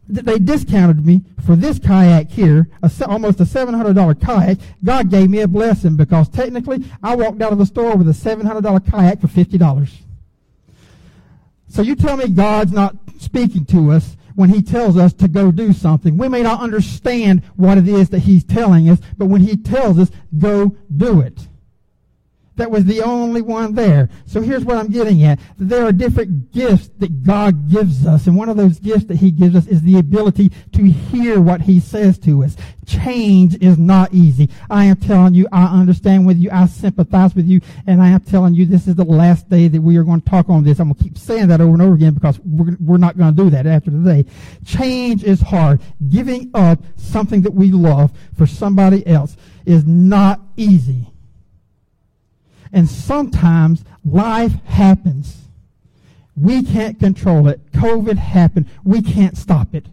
they 0.09 0.38
discounted 0.38 1.06
me 1.06 1.23
for 1.44 1.56
this 1.56 1.78
kayak 1.78 2.30
here, 2.30 2.68
a, 2.82 2.90
almost 3.06 3.40
a 3.40 3.44
$700 3.44 4.21
kayak. 4.21 4.59
God 4.85 5.11
gave 5.11 5.30
me 5.30 5.40
a 5.40 5.49
blessing 5.49 5.97
because 5.97 6.28
technically 6.28 6.85
I 7.02 7.16
walked 7.16 7.40
out 7.40 7.52
of 7.52 7.59
the 7.59 7.66
store 7.66 7.97
with 7.97 8.09
a 8.09 8.12
$700 8.12 8.90
kayak 8.90 9.21
for 9.21 9.28
$50. 9.28 9.92
So 11.68 11.82
you 11.82 11.94
tell 11.94 12.16
me 12.16 12.28
God's 12.28 12.73
not 12.73 12.97
speaking 13.18 13.64
to 13.66 13.92
us 13.92 14.16
when 14.35 14.50
he 14.50 14.62
tells 14.62 14.97
us 14.97 15.12
to 15.14 15.28
go 15.28 15.50
do 15.50 15.73
something. 15.73 16.18
We 16.18 16.28
may 16.28 16.42
not 16.42 16.61
understand 16.61 17.42
what 17.56 17.78
it 17.78 17.88
is 17.88 18.11
that 18.11 18.21
he's 18.21 18.44
telling 18.44 18.88
us, 18.88 18.99
but 19.16 19.26
when 19.26 19.42
he 19.42 19.56
tells 19.56 19.99
us, 19.99 20.11
go 20.38 20.76
do 20.94 21.21
it 21.21 21.49
that 22.56 22.71
was 22.71 22.85
the 22.85 23.00
only 23.00 23.40
one 23.40 23.75
there. 23.75 24.09
So 24.26 24.40
here's 24.40 24.64
what 24.64 24.76
I'm 24.76 24.90
getting 24.90 25.23
at. 25.25 25.38
There 25.56 25.85
are 25.85 25.92
different 25.92 26.52
gifts 26.52 26.90
that 26.99 27.23
God 27.23 27.71
gives 27.71 28.06
us, 28.06 28.26
and 28.26 28.37
one 28.37 28.49
of 28.49 28.56
those 28.56 28.78
gifts 28.78 29.04
that 29.04 29.16
He 29.16 29.30
gives 29.30 29.56
us 29.56 29.66
is 29.66 29.82
the 29.82 29.99
ability 29.99 30.50
to 30.73 30.82
hear 30.82 31.40
what 31.40 31.62
He 31.62 31.80
says 31.80 32.18
to 32.21 32.44
us. 32.44 32.56
Change 32.85 33.56
is 33.62 33.78
not 33.78 34.12
easy. 34.12 34.50
I 34.68 34.85
am 34.85 34.97
telling 34.97 35.35
you, 35.35 35.49
I 35.50 35.64
understand 35.80 36.26
with 36.26 36.37
you, 36.37 36.50
I 36.52 36.66
sympathize 36.66 37.35
with 37.35 37.47
you, 37.47 37.61
and 37.87 38.02
I 38.02 38.09
am 38.09 38.21
telling 38.21 38.54
you 38.54 38.66
this 38.66 38.87
is 38.87 38.97
the 38.97 39.04
last 39.04 39.49
day 39.49 39.68
that 39.68 39.80
we 39.80 39.97
are 39.97 40.04
going 40.04 40.21
to 40.21 40.28
talk 40.28 40.50
on 40.50 40.64
this. 40.64 40.78
I'm 40.78 40.88
going 40.88 40.97
to 40.97 41.04
keep 41.04 41.16
saying 41.16 41.49
that 41.49 41.61
over 41.61 41.73
and 41.73 41.82
over 41.82 41.94
again 41.94 42.14
because 42.14 42.38
we're, 42.40 42.76
we're 42.80 42.99
not 42.99 43.16
going 43.16 43.35
to 43.35 43.42
do 43.42 43.50
that 43.50 43.66
after 43.66 43.90
today. 43.90 44.26
Change 44.66 45.25
is 45.25 45.40
hard. 45.40 45.80
Giving 46.11 46.50
up 46.54 46.80
something 46.97 47.42
that 47.42 47.54
we 47.54 47.73
love 47.73 48.12
for 48.37 48.47
somebody 48.47 49.06
else 49.06 49.37
is 49.64 49.87
not 49.87 50.40
easy. 50.56 51.12
And 52.73 52.88
sometimes 52.88 53.85
life 54.05 54.52
happens. 54.64 55.37
We 56.35 56.62
can't 56.62 56.99
control 56.99 57.49
it. 57.49 57.73
COVID 57.73 58.17
happened. 58.17 58.67
We 58.85 59.02
can't 59.02 59.37
stop 59.37 59.75
it. 59.75 59.87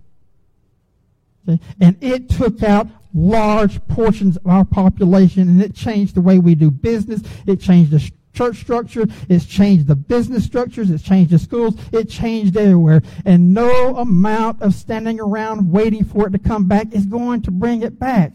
And 1.79 1.97
it 2.01 2.29
took 2.29 2.63
out 2.63 2.87
large 3.13 3.85
portions 3.87 4.37
of 4.37 4.47
our 4.47 4.65
population 4.65 5.49
and 5.49 5.61
it 5.61 5.73
changed 5.73 6.15
the 6.15 6.21
way 6.21 6.39
we 6.39 6.55
do 6.55 6.69
business. 6.69 7.21
It 7.47 7.59
changed 7.59 7.91
the 7.91 8.11
church 8.33 8.57
structure. 8.57 9.05
It's 9.27 9.45
changed 9.45 9.87
the 9.87 9.95
business 9.95 10.45
structures. 10.45 10.89
It's 10.91 11.03
changed 11.03 11.31
the 11.31 11.39
schools. 11.39 11.75
It 11.91 12.09
changed 12.09 12.55
everywhere. 12.55 13.01
And 13.25 13.53
no 13.53 13.97
amount 13.97 14.61
of 14.61 14.73
standing 14.73 15.19
around 15.19 15.71
waiting 15.71 16.05
for 16.05 16.27
it 16.27 16.31
to 16.31 16.39
come 16.39 16.67
back 16.67 16.93
is 16.93 17.05
going 17.05 17.41
to 17.43 17.51
bring 17.51 17.81
it 17.81 17.99
back. 17.99 18.33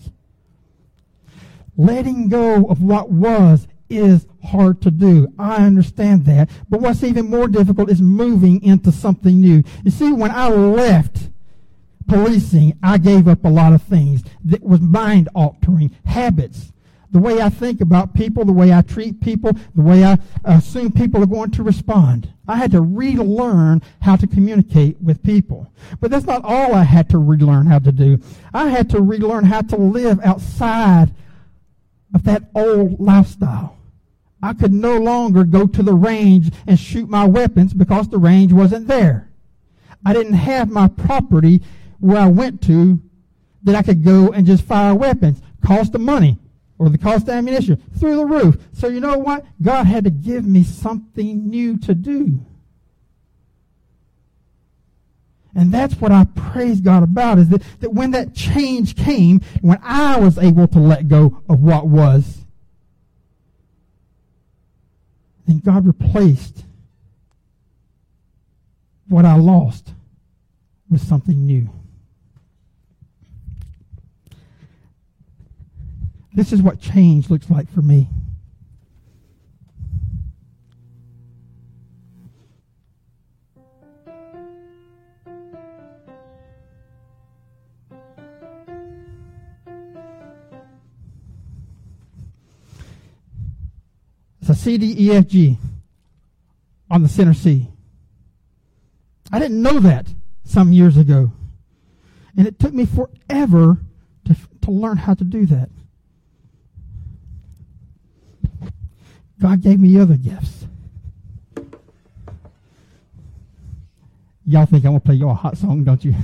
Letting 1.77 2.29
go 2.29 2.67
of 2.67 2.83
what 2.83 3.11
was 3.11 3.67
is 3.91 4.27
hard 4.43 4.81
to 4.83 4.91
do. 4.91 5.29
I 5.39 5.65
understand 5.65 6.25
that. 6.27 6.51
But 6.69 6.81
what's 6.81 7.03
even 7.03 7.31
more 7.31 7.49
difficult 7.49 7.91
is 7.91 8.01
moving 8.01 8.63
into 8.63 8.93
something 8.93 9.41
new. 9.41 9.63
You 9.85 9.91
see, 9.91 10.13
when 10.13 10.31
I 10.31 10.49
left 10.49 11.31
policing, 12.07 12.79
I 12.83 12.99
gave 12.99 13.29
up 13.29 13.45
a 13.45 13.49
lot 13.49 13.73
of 13.73 13.83
things 13.83 14.23
that 14.45 14.63
was 14.63 14.81
mind 14.81 15.29
altering 15.35 15.97
habits. 16.05 16.73
The 17.11 17.21
way 17.21 17.41
I 17.41 17.49
think 17.49 17.81
about 17.81 18.13
people, 18.15 18.45
the 18.45 18.53
way 18.53 18.73
I 18.73 18.83
treat 18.83 19.21
people, 19.21 19.53
the 19.77 19.83
way 19.83 20.05
I 20.05 20.19
assume 20.45 20.91
people 20.91 21.23
are 21.23 21.27
going 21.27 21.53
to 21.53 21.63
respond. 21.63 22.29
I 22.49 22.57
had 22.57 22.73
to 22.73 22.81
relearn 22.81 23.83
how 24.03 24.17
to 24.17 24.27
communicate 24.27 25.01
with 25.01 25.23
people. 25.23 25.71
But 26.01 26.11
that's 26.11 26.27
not 26.27 26.45
all 26.45 26.75
I 26.75 26.83
had 26.83 27.09
to 27.11 27.19
relearn 27.19 27.67
how 27.67 27.79
to 27.79 27.93
do. 27.93 28.19
I 28.53 28.69
had 28.69 28.91
to 28.91 29.01
relearn 29.01 29.45
how 29.45 29.63
to 29.63 29.77
live 29.77 30.19
outside 30.25 31.15
of 32.15 32.25
that 32.25 32.45
old 32.55 33.01
lifestyle. 33.01 33.77
I 34.43 34.53
could 34.55 34.73
no 34.73 34.99
longer 34.99 35.45
go 35.45 35.67
to 35.67 35.83
the 35.83 35.95
range 35.95 36.53
and 36.67 36.79
shoot 36.79 37.09
my 37.09 37.25
weapons 37.25 37.75
because 37.75 38.09
the 38.09 38.19
range 38.19 38.53
wasn't 38.53 38.87
there. 38.87 39.31
I 40.05 40.13
didn't 40.13 40.35
have 40.35 40.71
my 40.71 40.89
property 40.89 41.63
where 41.99 42.19
I 42.19 42.29
went 42.29 42.63
to 42.63 43.01
that 43.63 43.75
I 43.75 43.83
could 43.83 44.05
go 44.05 44.33
and 44.33 44.47
just 44.47 44.65
fire 44.65 44.95
weapons. 44.95 45.41
Cost 45.65 45.95
of 45.95 46.03
money 46.03 46.39
or 46.79 46.91
the 46.91 46.99
cost 46.99 47.29
of 47.29 47.31
ammunition 47.31 47.83
through 47.99 48.17
the 48.17 48.27
roof. 48.27 48.59
So 48.73 48.89
you 48.89 49.01
know 49.01 49.17
what? 49.17 49.47
God 49.63 49.87
had 49.87 50.05
to 50.05 50.11
give 50.11 50.45
me 50.45 50.63
something 50.63 51.49
new 51.49 51.79
to 51.79 51.95
do. 51.95 52.45
And 55.55 55.73
that's 55.73 55.95
what 55.95 56.11
I 56.11 56.25
praise 56.35 56.81
God 56.81 57.03
about 57.03 57.39
is 57.39 57.49
that, 57.51 57.63
that 57.81 57.93
when 57.93 58.11
that 58.11 58.35
change 58.35 58.97
came, 58.97 59.41
when 59.61 59.79
I 59.83 60.19
was 60.19 60.37
able 60.37 60.67
to 60.69 60.79
let 60.81 61.09
go 61.09 61.43
of 61.49 61.63
what 61.63 61.87
was, 61.87 62.45
then 65.47 65.61
God 65.61 65.87
replaced 65.87 66.65
what 69.09 69.25
I 69.25 69.37
lost 69.37 69.93
with 70.91 71.03
something 71.03 71.47
new. 71.47 71.69
This 76.33 76.53
is 76.53 76.61
what 76.63 76.81
change 76.81 77.31
looks 77.31 77.49
like 77.49 77.71
for 77.71 77.83
me. 77.83 78.09
It's 94.45 94.51
a 94.51 94.55
C, 94.55 94.77
D, 94.77 94.95
E, 94.99 95.11
F, 95.11 95.27
G 95.27 95.57
on 96.91 97.03
the 97.03 97.09
center 97.09 97.33
C. 97.33 97.67
I 99.33 99.39
didn't 99.39 99.63
know 99.63 99.81
that 99.81 100.07
some 100.45 100.71
years 100.71 100.99
ago. 100.99 101.33
And 102.37 102.47
it 102.47 102.59
took 102.59 102.75
me 102.75 102.85
forever 102.85 103.79
to, 104.27 104.37
to 104.61 104.71
learn 104.71 104.99
how 104.99 105.15
to 105.15 105.25
do 105.25 105.47
that. 105.47 105.71
God 109.41 109.63
gave 109.63 109.81
me 109.81 109.99
other 109.99 110.19
gifts. 110.19 110.67
Y'all 114.45 114.67
think 114.67 114.85
I'm 114.85 114.91
going 114.91 115.01
to 115.01 115.07
play 115.07 115.15
y'all 115.15 115.31
a 115.31 115.35
hot 115.35 115.57
song, 115.57 115.85
don't 115.85 116.05
you? 116.05 116.15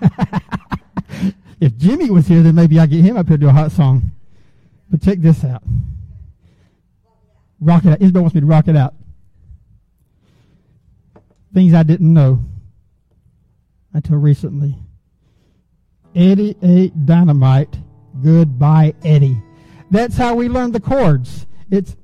if 1.60 1.76
Jimmy 1.76 2.10
was 2.10 2.28
here, 2.28 2.44
then 2.44 2.54
maybe 2.54 2.78
I'd 2.78 2.90
get 2.90 3.02
him 3.02 3.16
up 3.16 3.26
here 3.26 3.36
to 3.36 3.40
do 3.40 3.48
a 3.48 3.52
hot 3.52 3.72
song. 3.72 4.12
But 4.88 5.02
check 5.02 5.18
this 5.18 5.42
out. 5.42 5.64
Rock 7.60 7.84
it 7.84 7.92
out. 7.92 8.02
Isabel 8.02 8.22
wants 8.22 8.34
me 8.34 8.40
to 8.40 8.46
rock 8.46 8.68
it 8.68 8.76
out. 8.76 8.94
Things 11.54 11.72
I 11.72 11.82
didn't 11.82 12.12
know 12.12 12.44
until 13.92 14.18
recently. 14.18 14.76
Eddie 16.14 16.56
ate 16.62 17.06
dynamite. 17.06 17.78
Goodbye, 18.22 18.94
Eddie. 19.04 19.42
That's 19.90 20.16
how 20.16 20.34
we 20.34 20.48
learn 20.48 20.72
the 20.72 20.80
chords. 20.80 21.46
It's 21.70 21.96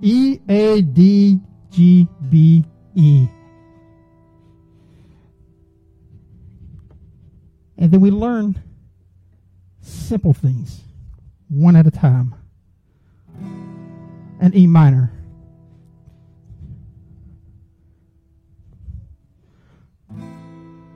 E 0.00 0.38
A 0.48 0.82
D 0.82 1.40
G 1.70 2.06
B 2.28 2.64
E. 2.94 3.28
And 7.78 7.90
then 7.90 8.00
we 8.00 8.10
learn 8.10 8.62
simple 9.80 10.32
things, 10.32 10.82
one 11.48 11.76
at 11.76 11.86
a 11.86 11.90
time 11.90 12.34
an 14.46 14.56
E 14.56 14.64
minor. 14.64 15.12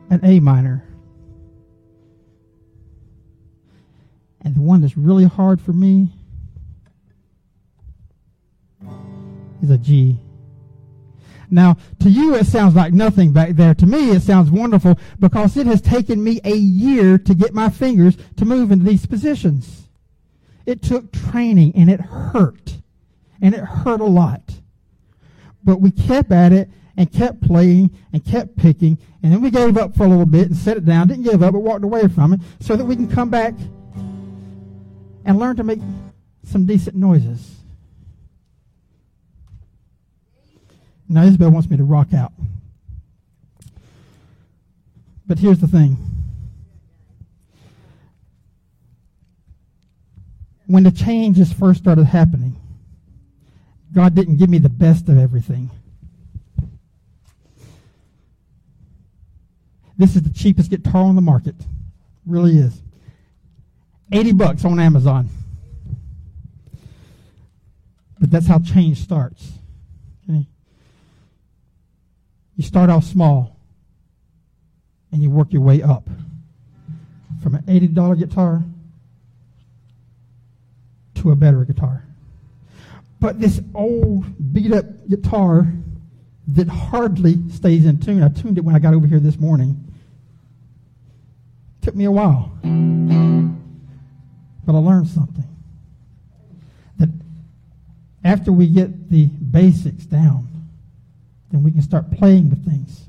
An 0.08 0.20
A 0.22 0.38
minor. 0.38 0.86
And 4.42 4.54
the 4.54 4.60
one 4.60 4.80
that's 4.80 4.96
really 4.96 5.24
hard 5.24 5.60
for 5.60 5.72
me 5.72 6.10
is 9.60 9.70
a 9.70 9.78
G. 9.78 10.16
Now, 11.50 11.76
to 11.98 12.08
you 12.08 12.36
it 12.36 12.46
sounds 12.46 12.76
like 12.76 12.92
nothing 12.92 13.32
back 13.32 13.50
there. 13.50 13.74
To 13.74 13.86
me 13.86 14.10
it 14.10 14.22
sounds 14.22 14.52
wonderful 14.52 14.96
because 15.18 15.56
it 15.56 15.66
has 15.66 15.80
taken 15.80 16.22
me 16.22 16.40
a 16.44 16.54
year 16.54 17.18
to 17.18 17.34
get 17.34 17.52
my 17.52 17.68
fingers 17.68 18.16
to 18.36 18.44
move 18.44 18.70
into 18.70 18.84
these 18.84 19.06
positions. 19.06 19.88
It 20.66 20.82
took 20.82 21.10
training 21.10 21.72
and 21.74 21.90
it 21.90 22.00
hurt. 22.00 22.79
And 23.40 23.54
it 23.54 23.60
hurt 23.60 24.00
a 24.00 24.04
lot. 24.04 24.42
But 25.64 25.80
we 25.80 25.90
kept 25.90 26.30
at 26.32 26.52
it 26.52 26.70
and 26.96 27.10
kept 27.10 27.40
playing 27.40 27.90
and 28.12 28.24
kept 28.24 28.56
picking. 28.56 28.98
And 29.22 29.32
then 29.32 29.40
we 29.40 29.50
gave 29.50 29.76
up 29.76 29.96
for 29.96 30.04
a 30.04 30.08
little 30.08 30.26
bit 30.26 30.48
and 30.48 30.56
set 30.56 30.76
it 30.76 30.84
down. 30.84 31.08
Didn't 31.08 31.24
give 31.24 31.42
up, 31.42 31.52
but 31.52 31.60
walked 31.60 31.84
away 31.84 32.08
from 32.08 32.32
it 32.32 32.40
so 32.60 32.76
that 32.76 32.84
we 32.84 32.96
can 32.96 33.08
come 33.08 33.30
back 33.30 33.54
and 35.24 35.38
learn 35.38 35.56
to 35.56 35.64
make 35.64 35.80
some 36.44 36.66
decent 36.66 36.96
noises. 36.96 37.56
Now, 41.08 41.22
Isabel 41.22 41.50
wants 41.50 41.68
me 41.68 41.76
to 41.76 41.84
rock 41.84 42.14
out. 42.14 42.32
But 45.26 45.38
here's 45.38 45.58
the 45.58 45.68
thing. 45.68 45.96
When 50.66 50.84
the 50.84 50.90
changes 50.92 51.52
first 51.52 51.80
started 51.80 52.04
happening, 52.04 52.59
God 53.92 54.14
didn't 54.14 54.36
give 54.36 54.48
me 54.48 54.58
the 54.58 54.68
best 54.68 55.08
of 55.08 55.18
everything. 55.18 55.70
This 59.96 60.16
is 60.16 60.22
the 60.22 60.30
cheapest 60.30 60.70
guitar 60.70 61.02
on 61.02 61.14
the 61.14 61.20
market. 61.20 61.56
Really 62.24 62.56
is. 62.56 62.80
80 64.12 64.32
bucks 64.32 64.64
on 64.64 64.80
Amazon. 64.80 65.28
But 68.18 68.30
that's 68.30 68.46
how 68.46 68.58
change 68.60 69.02
starts. 69.02 69.52
Okay? 70.28 70.46
You 72.56 72.64
start 72.64 72.90
off 72.90 73.04
small 73.04 73.56
and 75.12 75.22
you 75.22 75.30
work 75.30 75.52
your 75.52 75.62
way 75.62 75.82
up. 75.82 76.08
From 77.42 77.54
an 77.54 77.62
$80 77.62 78.18
guitar 78.18 78.62
to 81.16 81.30
a 81.30 81.36
better 81.36 81.64
guitar. 81.64 82.04
But 83.20 83.38
this 83.38 83.60
old 83.74 84.52
beat 84.52 84.72
up 84.72 84.86
guitar 85.08 85.70
that 86.48 86.68
hardly 86.68 87.36
stays 87.50 87.84
in 87.84 88.00
tune, 88.00 88.22
I 88.22 88.28
tuned 88.28 88.56
it 88.56 88.62
when 88.62 88.74
I 88.74 88.78
got 88.78 88.94
over 88.94 89.06
here 89.06 89.20
this 89.20 89.38
morning. 89.38 89.76
Took 91.82 91.94
me 91.94 92.06
a 92.06 92.10
while. 92.10 92.50
But 94.64 94.74
I 94.74 94.78
learned 94.78 95.08
something. 95.08 95.44
That 96.98 97.10
after 98.24 98.52
we 98.52 98.66
get 98.66 99.10
the 99.10 99.26
basics 99.26 100.04
down, 100.04 100.48
then 101.50 101.62
we 101.62 101.70
can 101.70 101.82
start 101.82 102.10
playing 102.10 102.48
with 102.48 102.64
things 102.64 103.06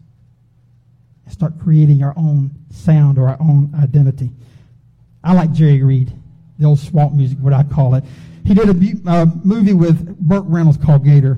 and 1.23 1.33
start 1.33 1.57
creating 1.59 2.03
our 2.03 2.13
own 2.17 2.51
sound 2.69 3.17
or 3.17 3.29
our 3.29 3.37
own 3.39 3.73
identity. 3.81 4.31
I 5.23 5.33
like 5.33 5.51
Jerry 5.53 5.83
Reed, 5.83 6.11
the 6.61 6.67
old 6.67 6.79
swamp 6.79 7.13
music, 7.13 7.39
what 7.39 7.53
I 7.53 7.63
call 7.63 7.95
it. 7.95 8.03
He 8.45 8.53
did 8.53 8.69
a 8.69 9.09
uh, 9.09 9.25
movie 9.43 9.73
with 9.73 10.17
Burt 10.19 10.43
Reynolds 10.45 10.77
called 10.77 11.03
Gator, 11.03 11.37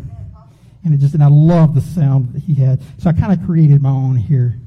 and 0.84 0.94
it 0.94 0.98
just 0.98 1.14
and 1.14 1.24
I 1.24 1.28
love 1.28 1.74
the 1.76 1.82
sound 1.82 2.34
that 2.34 2.44
he 2.44 2.54
had. 2.54 2.82
So 2.98 3.10
I 3.10 3.14
kind 3.14 3.32
of 3.32 3.46
created 3.46 3.82
my 3.82 3.90
own 3.90 4.18
here. 4.18 4.60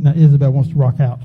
Now 0.00 0.12
Isabel 0.14 0.52
wants 0.52 0.70
to 0.70 0.76
rock 0.76 1.00
out. 1.00 1.20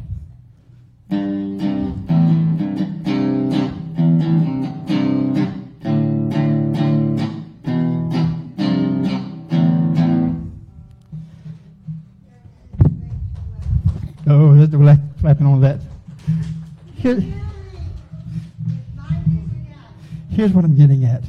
Here, 17.04 17.22
here's 20.30 20.54
what 20.54 20.64
I'm 20.64 20.78
getting 20.78 21.04
at. 21.04 21.22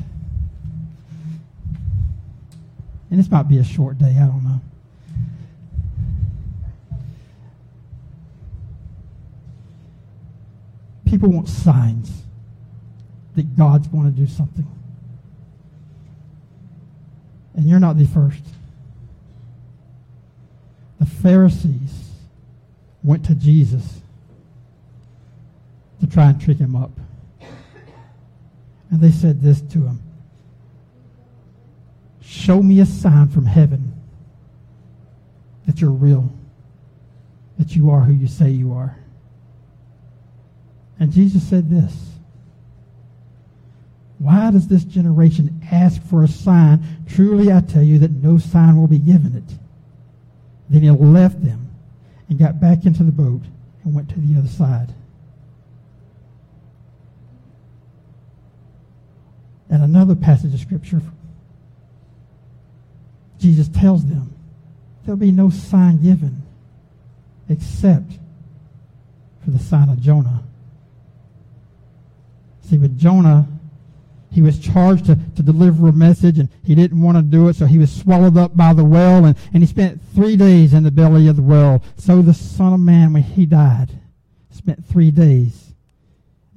And 3.11 3.18
this 3.18 3.29
might 3.29 3.48
be 3.48 3.59
a 3.59 3.64
short 3.64 3.98
day, 3.98 4.14
I 4.16 4.27
don't 4.27 4.44
know. 4.44 4.61
People 11.07 11.31
want 11.31 11.48
signs 11.48 12.22
that 13.35 13.57
God's 13.57 13.88
going 13.88 14.05
to 14.05 14.16
do 14.16 14.29
something. 14.29 14.68
And 17.57 17.68
you're 17.68 17.81
not 17.81 17.98
the 17.98 18.07
first. 18.07 18.44
The 21.01 21.07
Pharisees 21.07 22.11
went 23.03 23.25
to 23.25 23.35
Jesus 23.35 24.03
to 26.00 26.07
try 26.07 26.30
and 26.30 26.40
trick 26.40 26.59
him 26.59 26.76
up. 26.76 26.90
And 28.90 29.00
they 29.00 29.11
said 29.11 29.40
this 29.40 29.61
to 29.61 29.78
him 29.78 30.00
Show 32.20 32.62
me 32.62 32.80
a 32.80 32.87
sign 32.87 33.28
from 33.28 33.46
heaven 33.46 33.92
that 35.66 35.80
you're 35.80 35.90
real, 35.90 36.30
that 37.59 37.74
you 37.74 37.90
are 37.90 38.00
who 38.00 38.12
you 38.12 38.26
say 38.26 38.50
you 38.50 38.72
are. 38.72 38.96
And 40.98 41.12
Jesus 41.12 41.42
said 41.42 41.70
this 41.70 42.12
Why 44.18 44.50
does 44.50 44.68
this 44.68 44.85
generation 44.85 45.61
ask 45.70 46.02
for 46.02 46.22
a 46.22 46.28
sign? 46.28 46.83
Truly 47.09 47.52
I 47.52 47.61
tell 47.61 47.83
you 47.83 47.98
that 48.00 48.11
no 48.11 48.38
sign 48.38 48.76
will 48.76 48.87
be 48.87 48.98
given 48.98 49.37
it. 49.37 49.59
Then 50.70 50.83
he 50.83 50.90
left 50.90 51.44
them 51.44 51.68
and 52.28 52.38
got 52.38 52.61
back 52.61 52.87
into 52.87 53.02
the 53.02 53.12
boat 53.12 53.42
and 53.85 53.94
went 53.94 54.09
to 54.11 54.20
the 54.20 54.38
other 54.38 54.48
side. 54.48 54.94
And 59.74 59.82
another 59.82 60.14
passage 60.14 60.54
of 60.54 60.60
scripture, 60.60 61.02
Jesus 63.40 63.66
tells 63.66 64.06
them 64.06 64.32
there'll 65.04 65.18
be 65.18 65.32
no 65.32 65.50
sign 65.50 66.00
given 66.00 66.42
except 67.48 68.12
for 69.44 69.50
the 69.50 69.58
sign 69.58 69.88
of 69.88 70.00
Jonah. 70.00 70.44
See, 72.60 72.78
with 72.78 72.96
Jonah, 72.96 73.48
he 74.30 74.40
was 74.40 74.60
charged 74.60 75.06
to, 75.06 75.18
to 75.34 75.42
deliver 75.42 75.88
a 75.88 75.92
message 75.92 76.38
and 76.38 76.48
he 76.62 76.76
didn't 76.76 77.02
want 77.02 77.16
to 77.18 77.22
do 77.22 77.48
it, 77.48 77.56
so 77.56 77.66
he 77.66 77.78
was 77.78 77.92
swallowed 77.92 78.37
up 78.37 78.56
by 78.56 78.72
the 78.74 78.84
whale 78.84 79.24
and, 79.24 79.37
and 79.52 79.60
he 79.60 79.66
spent 79.66 80.00
three 80.14 80.37
days 80.37 80.72
in 80.72 80.84
the 80.84 80.92
belly 80.92 81.26
of 81.26 81.34
the 81.34 81.42
whale. 81.42 81.82
So 81.96 82.22
the 82.22 82.32
Son 82.32 82.74
of 82.74 82.78
Man, 82.78 83.12
when 83.12 83.24
he 83.24 83.44
died, 83.44 83.98
spent 84.50 84.87
three 84.87 85.10
days 85.10 85.74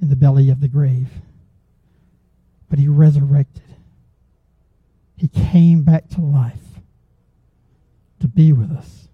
in 0.00 0.08
the 0.08 0.14
belly 0.14 0.50
of 0.50 0.60
the 0.60 0.68
grave. 0.68 1.08
But 2.68 2.78
he 2.78 2.88
resurrected. 2.88 3.62
He 5.16 5.28
came 5.28 5.82
back 5.82 6.08
to 6.10 6.20
life 6.20 6.54
to 8.20 8.28
be 8.28 8.52
with 8.52 8.70
us, 8.70 9.08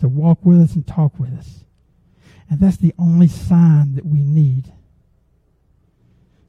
to 0.00 0.08
walk 0.08 0.44
with 0.44 0.60
us 0.60 0.74
and 0.74 0.86
talk 0.86 1.18
with 1.18 1.32
us. 1.38 1.64
And 2.50 2.60
that's 2.60 2.76
the 2.76 2.94
only 2.98 3.28
sign 3.28 3.94
that 3.94 4.06
we 4.06 4.20
need 4.20 4.72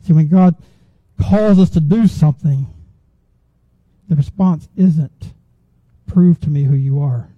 See, 0.09 0.13
when 0.13 0.27
God 0.27 0.55
calls 1.21 1.59
us 1.59 1.69
to 1.71 1.79
do 1.79 2.07
something, 2.07 2.65
the 4.07 4.15
response 4.15 4.67
isn't, 4.75 5.33
prove 6.07 6.39
to 6.41 6.49
me 6.49 6.63
who 6.63 6.75
you 6.75 6.99
are. 6.99 7.29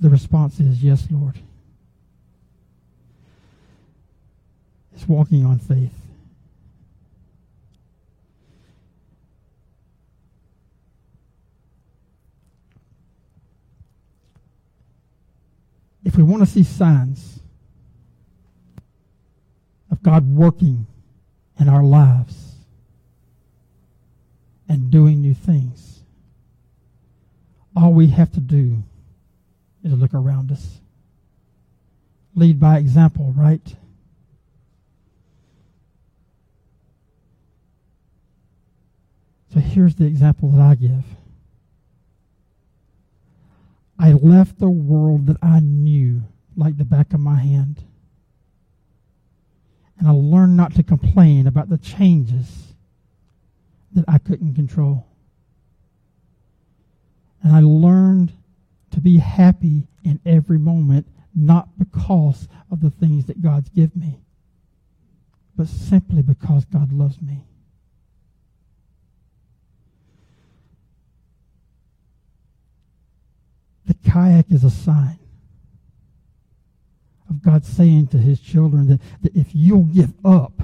The 0.00 0.10
response 0.10 0.58
is, 0.58 0.82
yes, 0.82 1.06
Lord. 1.08 1.38
It's 4.94 5.08
walking 5.08 5.44
on 5.44 5.58
faith. 5.58 5.92
If 16.04 16.16
we 16.16 16.22
want 16.22 16.42
to 16.42 16.46
see 16.46 16.64
signs, 16.64 17.42
of 19.92 20.02
God 20.02 20.34
working 20.34 20.86
in 21.60 21.68
our 21.68 21.84
lives 21.84 22.56
and 24.68 24.90
doing 24.90 25.20
new 25.20 25.34
things. 25.34 26.02
All 27.76 27.92
we 27.92 28.08
have 28.08 28.32
to 28.32 28.40
do 28.40 28.82
is 29.84 29.92
look 29.92 30.14
around 30.14 30.50
us. 30.50 30.80
Lead 32.34 32.58
by 32.58 32.78
example, 32.78 33.34
right? 33.36 33.76
So 39.52 39.60
here's 39.60 39.94
the 39.96 40.06
example 40.06 40.50
that 40.50 40.60
I 40.60 40.74
give. 40.74 41.04
I 43.98 44.12
left 44.12 44.58
the 44.58 44.70
world 44.70 45.26
that 45.26 45.36
I 45.42 45.60
knew 45.60 46.22
like 46.56 46.76
the 46.76 46.84
back 46.84 47.12
of 47.12 47.20
my 47.20 47.36
hand 47.36 47.84
And 50.02 50.10
I 50.10 50.14
learned 50.14 50.56
not 50.56 50.74
to 50.74 50.82
complain 50.82 51.46
about 51.46 51.68
the 51.68 51.78
changes 51.78 52.74
that 53.92 54.04
I 54.08 54.18
couldn't 54.18 54.56
control. 54.56 55.06
And 57.40 57.54
I 57.54 57.60
learned 57.60 58.32
to 58.90 59.00
be 59.00 59.18
happy 59.18 59.86
in 60.02 60.18
every 60.26 60.58
moment, 60.58 61.06
not 61.36 61.78
because 61.78 62.48
of 62.68 62.80
the 62.80 62.90
things 62.90 63.26
that 63.26 63.42
God's 63.42 63.68
given 63.68 64.00
me, 64.00 64.18
but 65.54 65.68
simply 65.68 66.20
because 66.20 66.64
God 66.64 66.92
loves 66.92 67.22
me. 67.22 67.44
The 73.86 73.91
kayak 74.04 74.50
is 74.50 74.64
a 74.64 74.70
sign 74.70 75.18
of 77.28 77.42
God 77.42 77.64
saying 77.64 78.08
to 78.08 78.18
his 78.18 78.40
children 78.40 78.88
that, 78.88 79.00
that 79.22 79.36
if 79.36 79.48
you'll 79.52 79.84
give 79.84 80.12
up 80.24 80.62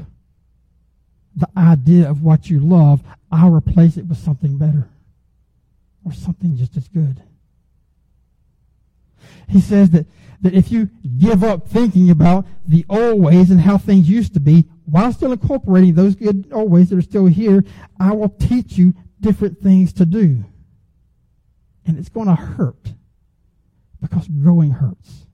the 1.35 1.49
idea 1.57 2.09
of 2.09 2.23
what 2.23 2.51
you 2.51 2.61
love, 2.61 3.03
I'll 3.31 3.51
replace 3.51 3.97
it 3.97 4.07
with 4.07 4.19
something 4.19 4.59
better 4.59 4.89
or 6.05 6.13
something 6.13 6.57
just 6.57 6.77
as 6.77 6.89
good. 6.89 7.23
He 9.49 9.61
says 9.61 9.91
that, 9.91 10.07
that 10.43 10.55
if 10.55 10.71
you 10.71 10.91
give 11.19 11.43
up 11.43 11.69
thinking 11.69 12.11
about 12.11 12.47
the 12.67 12.85
old 12.89 13.21
ways 13.23 13.51
and 13.51 13.61
how 13.61 13.79
things 13.79 14.09
used 14.09 14.35
to 14.35 14.41
be, 14.41 14.67
while 14.85 15.13
still 15.13 15.33
incorporating 15.33 15.95
those 15.95 16.15
good 16.15 16.49
old 16.53 16.71
ways 16.71 16.91
that 16.91 16.99
are 16.99 17.03
still 17.03 17.27
here, 17.27 17.65
I 17.99 18.13
will 18.13 18.29
teach 18.29 18.77
you 18.77 18.95
different 19.21 19.59
things 19.61 19.93
to 19.95 20.07
do. 20.07 20.45
And 21.87 21.99
it's 21.99 22.09
going 22.09 22.29
to 22.29 22.35
hurt 22.35 22.93
because 24.01 24.29
growing 24.29 24.71
hurts. 24.71 25.27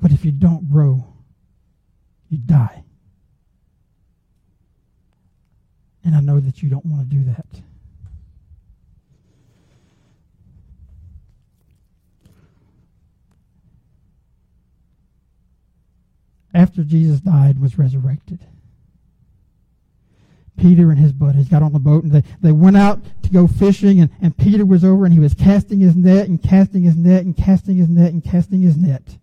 But 0.00 0.10
if 0.10 0.24
you 0.24 0.32
don't 0.32 0.70
grow, 0.70 1.06
you 2.28 2.38
die. 2.38 2.84
And 6.04 6.16
I 6.16 6.20
know 6.20 6.40
that 6.40 6.62
you 6.62 6.68
don't 6.68 6.84
want 6.84 7.08
to 7.08 7.16
do 7.16 7.24
that. 7.24 7.46
After 16.54 16.82
Jesus 16.82 17.20
died 17.20 17.60
was 17.60 17.78
resurrected. 17.78 18.40
Peter 20.62 20.90
and 20.90 20.98
his 21.00 21.12
buddies 21.12 21.48
got 21.48 21.60
on 21.60 21.72
the 21.72 21.80
boat 21.80 22.04
and 22.04 22.12
they, 22.12 22.22
they 22.40 22.52
went 22.52 22.76
out 22.76 23.00
to 23.24 23.30
go 23.30 23.48
fishing 23.48 23.98
and, 23.98 24.08
and 24.20 24.36
Peter 24.38 24.64
was 24.64 24.84
over 24.84 25.04
and 25.04 25.12
he 25.12 25.18
was 25.18 25.34
casting 25.34 25.80
his 25.80 25.96
net 25.96 26.28
and 26.28 26.40
casting 26.40 26.84
his 26.84 26.94
net 26.94 27.24
and 27.24 27.36
casting 27.36 27.78
his 27.78 27.88
net 27.88 28.12
and 28.12 28.22
casting 28.22 28.60
his 28.60 28.76
net. 28.76 29.18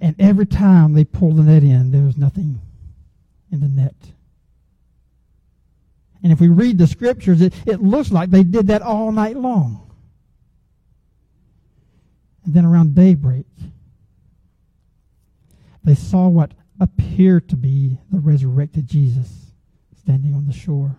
And 0.00 0.14
every 0.20 0.46
time 0.46 0.92
they 0.92 1.02
pulled 1.02 1.38
the 1.38 1.42
net 1.42 1.64
in, 1.64 1.90
there 1.90 2.02
was 2.02 2.16
nothing 2.16 2.60
in 3.50 3.58
the 3.58 3.66
net. 3.66 3.96
And 6.22 6.30
if 6.30 6.40
we 6.40 6.46
read 6.46 6.78
the 6.78 6.86
scriptures, 6.86 7.40
it, 7.40 7.52
it 7.66 7.82
looks 7.82 8.12
like 8.12 8.30
they 8.30 8.44
did 8.44 8.68
that 8.68 8.80
all 8.80 9.10
night 9.10 9.36
long. 9.36 9.90
And 12.44 12.54
then 12.54 12.64
around 12.64 12.94
daybreak, 12.94 13.46
they 15.82 15.96
saw 15.96 16.28
what 16.28 16.52
appeared 16.78 17.48
to 17.48 17.56
be 17.56 17.98
the 18.12 18.20
resurrected 18.20 18.86
Jesus 18.86 19.41
standing 20.04 20.34
on 20.34 20.46
the 20.46 20.52
shore. 20.52 20.96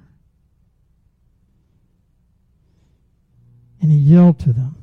And 3.82 3.92
he 3.92 3.98
yelled 3.98 4.40
to 4.40 4.54
them, 4.54 4.78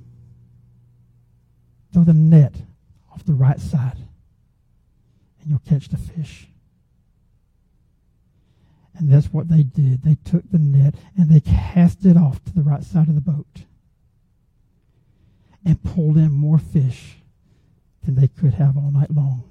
Throw 1.92 2.04
the 2.04 2.14
net 2.14 2.54
off 3.12 3.24
the 3.24 3.34
right 3.34 3.58
side 3.58 3.96
and 5.40 5.50
you'll 5.50 5.58
catch 5.60 5.88
the 5.88 5.96
fish. 5.96 6.46
And 8.96 9.10
that's 9.10 9.32
what 9.32 9.48
they 9.48 9.62
did. 9.62 10.02
They 10.02 10.16
took 10.24 10.48
the 10.50 10.58
net 10.58 10.94
and 11.16 11.30
they 11.30 11.40
cast 11.40 12.04
it 12.04 12.16
off 12.16 12.44
to 12.44 12.54
the 12.54 12.62
right 12.62 12.84
side 12.84 13.08
of 13.08 13.14
the 13.14 13.20
boat 13.20 13.64
and 15.64 15.82
pulled 15.82 16.16
in 16.16 16.30
more 16.30 16.58
fish 16.58 17.16
than 18.04 18.14
they 18.14 18.28
could 18.28 18.54
have 18.54 18.76
all 18.76 18.90
night 18.90 19.10
long. 19.10 19.44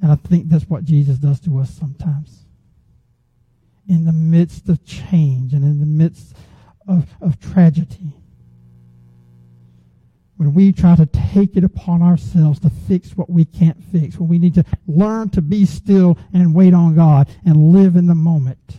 And 0.00 0.12
I 0.12 0.16
think 0.16 0.48
that's 0.48 0.68
what 0.68 0.84
Jesus 0.84 1.18
does 1.18 1.40
to 1.40 1.58
us 1.58 1.70
sometimes. 1.70 2.44
In 3.88 4.04
the 4.04 4.12
midst 4.12 4.68
of 4.68 4.84
change 4.84 5.54
and 5.54 5.64
in 5.64 5.80
the 5.80 5.86
midst 5.86 6.36
of, 6.86 7.06
of 7.20 7.40
tragedy, 7.40 8.12
when 10.36 10.54
we 10.54 10.72
try 10.72 10.94
to 10.94 11.06
take 11.06 11.56
it 11.56 11.64
upon 11.64 12.00
ourselves 12.00 12.60
to 12.60 12.70
fix 12.70 13.16
what 13.16 13.28
we 13.28 13.44
can't 13.44 13.82
fix, 13.90 14.16
when 14.18 14.28
we 14.28 14.38
need 14.38 14.54
to 14.54 14.64
learn 14.86 15.30
to 15.30 15.42
be 15.42 15.64
still 15.64 16.16
and 16.32 16.54
wait 16.54 16.74
on 16.74 16.94
God 16.94 17.28
and 17.44 17.72
live 17.72 17.96
in 17.96 18.06
the 18.06 18.14
moment. 18.14 18.76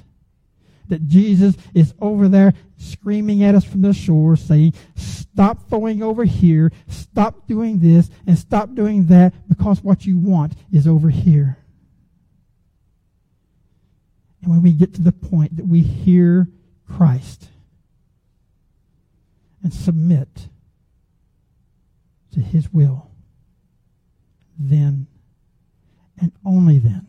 That 0.89 1.07
Jesus 1.07 1.55
is 1.73 1.93
over 1.99 2.27
there 2.27 2.53
screaming 2.77 3.43
at 3.43 3.55
us 3.55 3.63
from 3.63 3.81
the 3.81 3.93
shore 3.93 4.35
saying, 4.35 4.73
stop 4.95 5.69
throwing 5.69 6.03
over 6.03 6.23
here, 6.23 6.71
stop 6.87 7.47
doing 7.47 7.79
this, 7.79 8.09
and 8.27 8.37
stop 8.37 8.73
doing 8.75 9.05
that 9.05 9.33
because 9.47 9.83
what 9.83 10.05
you 10.05 10.17
want 10.17 10.53
is 10.71 10.87
over 10.87 11.09
here. 11.09 11.57
And 14.41 14.51
when 14.51 14.61
we 14.61 14.73
get 14.73 14.93
to 14.95 15.01
the 15.01 15.11
point 15.11 15.57
that 15.57 15.67
we 15.67 15.81
hear 15.81 16.47
Christ 16.87 17.49
and 19.63 19.73
submit, 19.73 20.47
to 22.33 22.39
His 22.39 22.71
will, 22.71 23.09
then 24.57 25.07
and 26.19 26.31
only 26.45 26.79
then 26.79 27.07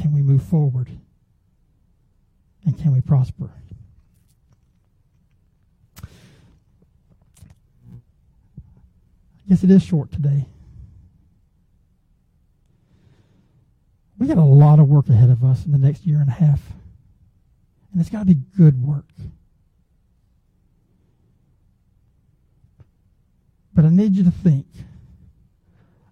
can 0.00 0.14
we 0.14 0.22
move 0.22 0.42
forward 0.42 0.88
and 2.64 2.78
can 2.78 2.92
we 2.92 3.00
prosper. 3.00 3.50
I 6.02 6.06
guess 9.48 9.64
it 9.64 9.70
is 9.70 9.82
short 9.82 10.12
today. 10.12 10.46
We 14.18 14.26
got 14.26 14.38
a 14.38 14.42
lot 14.42 14.78
of 14.78 14.88
work 14.88 15.08
ahead 15.08 15.30
of 15.30 15.42
us 15.42 15.64
in 15.64 15.72
the 15.72 15.78
next 15.78 16.06
year 16.06 16.20
and 16.20 16.28
a 16.28 16.32
half. 16.32 16.60
And 17.90 18.00
it's 18.00 18.10
got 18.10 18.20
to 18.20 18.26
be 18.26 18.34
good 18.56 18.86
work. 18.86 19.06
But 23.74 23.84
I 23.86 23.88
need 23.88 24.14
you 24.14 24.24
to 24.24 24.30
think 24.30 24.66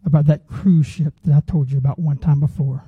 about 0.05 0.27
that 0.27 0.49
cruise 0.49 0.87
ship 0.87 1.13
that 1.25 1.37
I 1.37 1.41
told 1.41 1.71
you 1.71 1.77
about 1.77 1.99
one 1.99 2.17
time 2.17 2.41
before. 2.41 2.85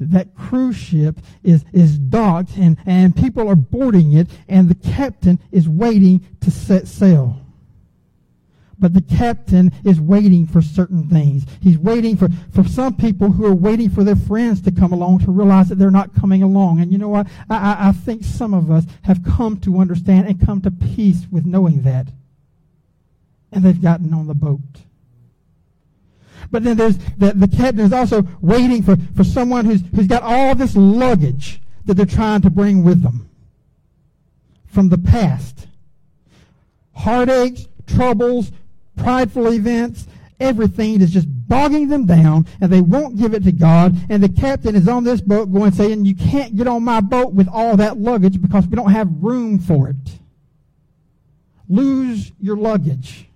That 0.00 0.34
cruise 0.34 0.76
ship 0.76 1.20
is, 1.42 1.64
is 1.72 1.98
docked 1.98 2.56
and, 2.56 2.76
and 2.86 3.16
people 3.16 3.48
are 3.48 3.56
boarding 3.56 4.12
it 4.12 4.28
and 4.48 4.68
the 4.68 4.90
captain 4.92 5.40
is 5.50 5.68
waiting 5.68 6.24
to 6.40 6.50
set 6.50 6.86
sail. 6.86 7.40
But 8.78 8.94
the 8.94 9.02
captain 9.02 9.72
is 9.84 10.00
waiting 10.00 10.46
for 10.46 10.62
certain 10.62 11.08
things. 11.08 11.44
He's 11.60 11.78
waiting 11.78 12.16
for, 12.16 12.28
for 12.54 12.62
some 12.62 12.94
people 12.94 13.32
who 13.32 13.44
are 13.44 13.54
waiting 13.54 13.90
for 13.90 14.04
their 14.04 14.16
friends 14.16 14.62
to 14.62 14.70
come 14.70 14.92
along 14.92 15.20
to 15.20 15.32
realize 15.32 15.68
that 15.68 15.76
they're 15.76 15.90
not 15.90 16.14
coming 16.14 16.44
along. 16.44 16.80
And 16.80 16.92
you 16.92 16.98
know 16.98 17.08
what? 17.08 17.26
I, 17.50 17.56
I, 17.56 17.88
I 17.88 17.92
think 17.92 18.22
some 18.22 18.54
of 18.54 18.70
us 18.70 18.84
have 19.02 19.24
come 19.24 19.58
to 19.60 19.78
understand 19.78 20.28
and 20.28 20.44
come 20.44 20.62
to 20.62 20.70
peace 20.70 21.26
with 21.30 21.44
knowing 21.44 21.82
that. 21.82 22.06
And 23.50 23.64
they've 23.64 23.82
gotten 23.82 24.14
on 24.14 24.28
the 24.28 24.34
boat. 24.34 24.60
But 26.50 26.64
then 26.64 26.76
there's 26.76 26.98
the, 27.16 27.32
the 27.32 27.48
captain 27.48 27.80
is 27.80 27.92
also 27.92 28.26
waiting 28.40 28.82
for, 28.82 28.96
for 29.16 29.24
someone 29.24 29.64
who's, 29.64 29.82
who's 29.94 30.06
got 30.06 30.22
all 30.22 30.54
this 30.54 30.74
luggage 30.76 31.60
that 31.84 31.94
they're 31.94 32.06
trying 32.06 32.42
to 32.42 32.50
bring 32.50 32.84
with 32.84 33.02
them 33.02 33.28
from 34.66 34.88
the 34.88 34.98
past. 34.98 35.66
Heartaches, 36.92 37.68
troubles, 37.86 38.52
prideful 38.96 39.52
events, 39.52 40.06
everything 40.40 41.00
is 41.00 41.12
just 41.12 41.26
bogging 41.48 41.88
them 41.88 42.06
down 42.06 42.46
and 42.60 42.70
they 42.70 42.80
won't 42.80 43.16
give 43.16 43.34
it 43.34 43.44
to 43.44 43.52
God. 43.52 43.96
And 44.08 44.22
the 44.22 44.28
captain 44.28 44.76
is 44.76 44.88
on 44.88 45.04
this 45.04 45.20
boat 45.20 45.52
going 45.52 45.72
saying, 45.72 46.04
you 46.04 46.14
can't 46.14 46.56
get 46.56 46.66
on 46.66 46.84
my 46.84 47.00
boat 47.00 47.32
with 47.32 47.48
all 47.48 47.76
that 47.76 47.98
luggage 47.98 48.40
because 48.40 48.66
we 48.66 48.76
don't 48.76 48.92
have 48.92 49.08
room 49.22 49.58
for 49.58 49.88
it. 49.88 49.96
Lose 51.68 52.32
your 52.40 52.56
luggage. 52.56 53.27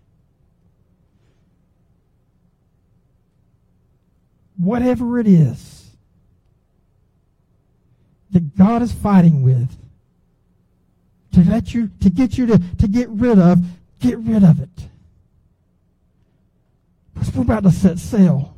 Whatever 4.63 5.19
it 5.19 5.27
is 5.27 5.91
that 8.31 8.57
God 8.57 8.81
is 8.81 8.93
fighting 8.93 9.43
with 9.43 9.77
to 11.33 11.41
let 11.41 11.75
you, 11.75 11.91
to 12.01 12.09
get 12.09 12.39
you 12.39 12.47
to, 12.47 12.61
to 12.79 12.87
get 12.87 13.09
rid 13.09 13.41
of, 13.41 13.59
get 13.99 14.19
rid 14.19 14.45
of 14.45 14.61
it. 14.61 14.69
Because 17.13 17.35
we're 17.35 17.43
about 17.43 17.65
to 17.65 17.73
set 17.73 17.99
sail. 17.99 18.57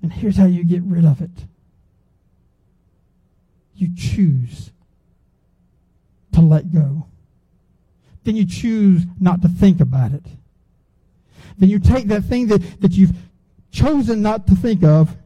And 0.00 0.10
here's 0.10 0.38
how 0.38 0.46
you 0.46 0.64
get 0.64 0.82
rid 0.82 1.04
of 1.04 1.20
it 1.20 1.30
you 3.74 3.90
choose 3.94 4.70
to 6.32 6.40
let 6.40 6.72
go. 6.72 7.06
Then 8.24 8.36
you 8.36 8.46
choose 8.46 9.02
not 9.20 9.42
to 9.42 9.48
think 9.48 9.82
about 9.82 10.12
it. 10.12 10.24
Then 11.58 11.68
you 11.68 11.78
take 11.78 12.08
that 12.08 12.24
thing 12.24 12.46
that, 12.48 12.80
that 12.80 12.92
you've 12.92 13.14
chosen 13.70 14.22
not 14.22 14.46
to 14.48 14.54
think 14.54 14.82
of 14.82 15.16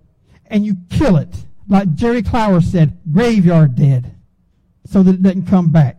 and 0.46 0.64
you 0.64 0.76
kill 0.90 1.16
it. 1.16 1.44
Like 1.68 1.94
Jerry 1.94 2.22
Clower 2.22 2.60
said, 2.60 2.98
graveyard 3.12 3.76
dead, 3.76 4.14
so 4.84 5.02
that 5.02 5.14
it 5.14 5.22
doesn't 5.22 5.46
come 5.46 5.70
back. 5.70 5.96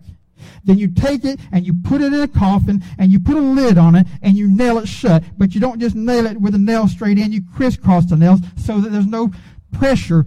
Then 0.63 0.77
you 0.77 0.89
take 0.89 1.23
it 1.23 1.39
and 1.51 1.65
you 1.65 1.73
put 1.83 2.01
it 2.01 2.13
in 2.13 2.21
a 2.21 2.27
coffin 2.27 2.83
and 2.97 3.11
you 3.11 3.19
put 3.19 3.37
a 3.37 3.41
lid 3.41 3.77
on 3.77 3.95
it 3.95 4.07
and 4.21 4.35
you 4.35 4.53
nail 4.53 4.77
it 4.79 4.87
shut. 4.87 5.23
But 5.37 5.53
you 5.53 5.61
don't 5.61 5.79
just 5.79 5.95
nail 5.95 6.25
it 6.25 6.39
with 6.39 6.55
a 6.55 6.59
nail 6.59 6.87
straight 6.87 7.17
in, 7.17 7.31
you 7.31 7.41
crisscross 7.55 8.05
the 8.05 8.17
nails 8.17 8.41
so 8.57 8.79
that 8.79 8.89
there's 8.89 9.07
no 9.07 9.31
pressure 9.71 10.25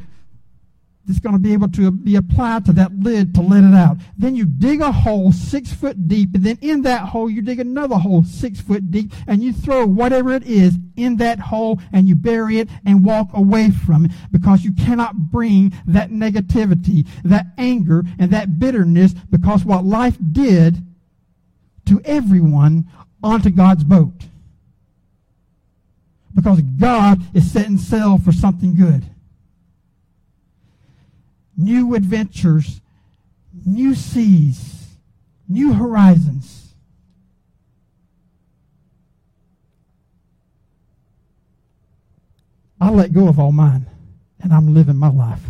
that's 1.06 1.20
going 1.20 1.34
to 1.34 1.38
be 1.38 1.52
able 1.52 1.68
to 1.68 1.90
be 1.90 2.16
applied 2.16 2.64
to 2.64 2.72
that 2.72 2.92
lid 2.98 3.34
to 3.34 3.42
let 3.42 3.62
it 3.62 3.74
out. 3.74 3.98
Then 4.16 4.34
you 4.34 4.46
dig 4.46 4.80
a 4.80 4.90
hole 4.90 5.32
six 5.32 5.72
foot 5.72 6.08
deep, 6.08 6.34
and 6.34 6.44
then 6.44 6.58
in 6.62 6.82
that 6.82 7.08
hole 7.08 7.28
you 7.28 7.42
dig 7.42 7.60
another 7.60 7.96
hole 7.96 8.24
six 8.24 8.60
foot 8.60 8.90
deep, 8.90 9.12
and 9.26 9.42
you 9.42 9.52
throw 9.52 9.86
whatever 9.86 10.32
it 10.32 10.44
is 10.44 10.76
in 10.96 11.16
that 11.18 11.38
hole, 11.38 11.80
and 11.92 12.08
you 12.08 12.14
bury 12.14 12.58
it 12.58 12.68
and 12.86 13.04
walk 13.04 13.28
away 13.34 13.70
from 13.70 14.06
it 14.06 14.12
because 14.30 14.64
you 14.64 14.72
cannot 14.72 15.30
bring 15.30 15.74
that 15.86 16.10
negativity, 16.10 17.06
that 17.22 17.46
anger, 17.58 18.04
and 18.18 18.30
that 18.30 18.58
bitterness 18.58 19.12
because 19.30 19.64
what 19.64 19.84
life 19.84 20.16
did 20.32 20.82
to 21.86 22.00
everyone 22.04 22.88
onto 23.22 23.50
God's 23.50 23.84
boat. 23.84 24.12
Because 26.34 26.62
God 26.62 27.22
is 27.34 27.50
setting 27.52 27.78
sail 27.78 28.18
for 28.18 28.32
something 28.32 28.74
good 28.74 29.04
new 31.56 31.94
adventures, 31.94 32.80
new 33.64 33.94
seas, 33.94 34.96
new 35.48 35.72
horizons. 35.72 36.74
I 42.80 42.90
let 42.90 43.12
go 43.12 43.28
of 43.28 43.38
all 43.38 43.52
mine 43.52 43.86
and 44.42 44.52
I'm 44.52 44.74
living 44.74 44.96
my 44.96 45.08
life. 45.08 45.40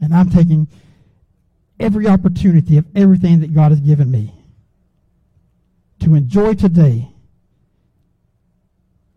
And 0.00 0.14
I'm 0.14 0.30
taking 0.30 0.68
every 1.78 2.06
opportunity 2.06 2.78
of 2.78 2.86
everything 2.94 3.40
that 3.40 3.54
God 3.54 3.70
has 3.70 3.80
given 3.80 4.10
me 4.10 4.34
to 6.00 6.14
enjoy 6.14 6.54
today 6.54 7.10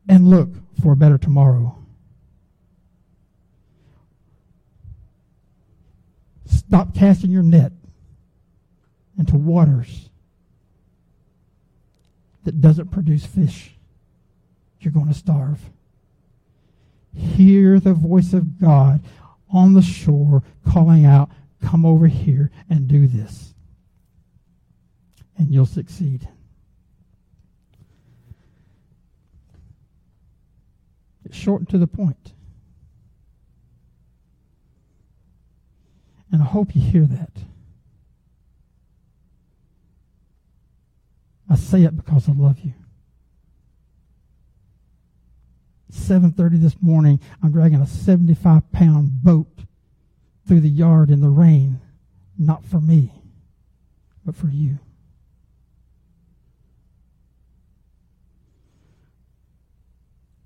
and 0.09 0.29
look 0.29 0.49
for 0.81 0.93
a 0.93 0.95
better 0.95 1.17
tomorrow. 1.17 1.76
Stop 6.67 6.93
casting 6.93 7.31
your 7.31 7.43
net 7.43 7.71
into 9.17 9.35
waters 9.35 10.09
that 12.43 12.59
doesn't 12.61 12.91
produce 12.91 13.25
fish. 13.25 13.75
You're 14.81 14.93
going 14.93 15.07
to 15.07 15.13
starve. 15.13 15.59
Hear 17.13 17.79
the 17.79 17.93
voice 17.93 18.33
of 18.33 18.59
God 18.59 19.01
on 19.49 19.73
the 19.73 19.81
shore 19.81 20.43
calling 20.67 21.05
out, 21.05 21.29
Come 21.61 21.85
over 21.85 22.07
here 22.07 22.51
and 22.69 22.87
do 22.87 23.07
this. 23.07 23.53
And 25.37 25.53
you'll 25.53 25.65
succeed. 25.65 26.27
It's 31.25 31.35
short 31.35 31.61
and 31.61 31.69
to 31.69 31.77
the 31.77 31.87
point. 31.87 32.33
And 36.31 36.41
I 36.41 36.45
hope 36.45 36.75
you 36.75 36.81
hear 36.81 37.05
that. 37.05 37.31
I 41.49 41.55
say 41.55 41.83
it 41.83 41.95
because 41.95 42.27
I 42.27 42.33
love 42.33 42.59
you. 42.59 42.73
7:30 45.91 46.61
this 46.61 46.81
morning, 46.81 47.19
I'm 47.41 47.51
dragging 47.51 47.79
a 47.79 47.85
75-pound 47.85 49.23
boat 49.23 49.61
through 50.45 50.59
the 50.59 50.69
yard 50.69 51.09
in 51.09 51.21
the 51.21 51.29
rain, 51.29 51.79
not 52.37 52.65
for 52.65 52.81
me, 52.81 53.13
but 54.25 54.35
for 54.35 54.47
you. 54.47 54.79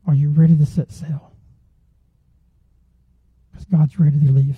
Are 0.06 0.14
you 0.14 0.30
ready 0.30 0.58
to 0.58 0.66
set 0.66 0.92
sail? 0.92 1.34
Because 3.52 3.66
God's 3.66 4.00
ready 4.00 4.20
to 4.20 4.32
leave. 4.32 4.58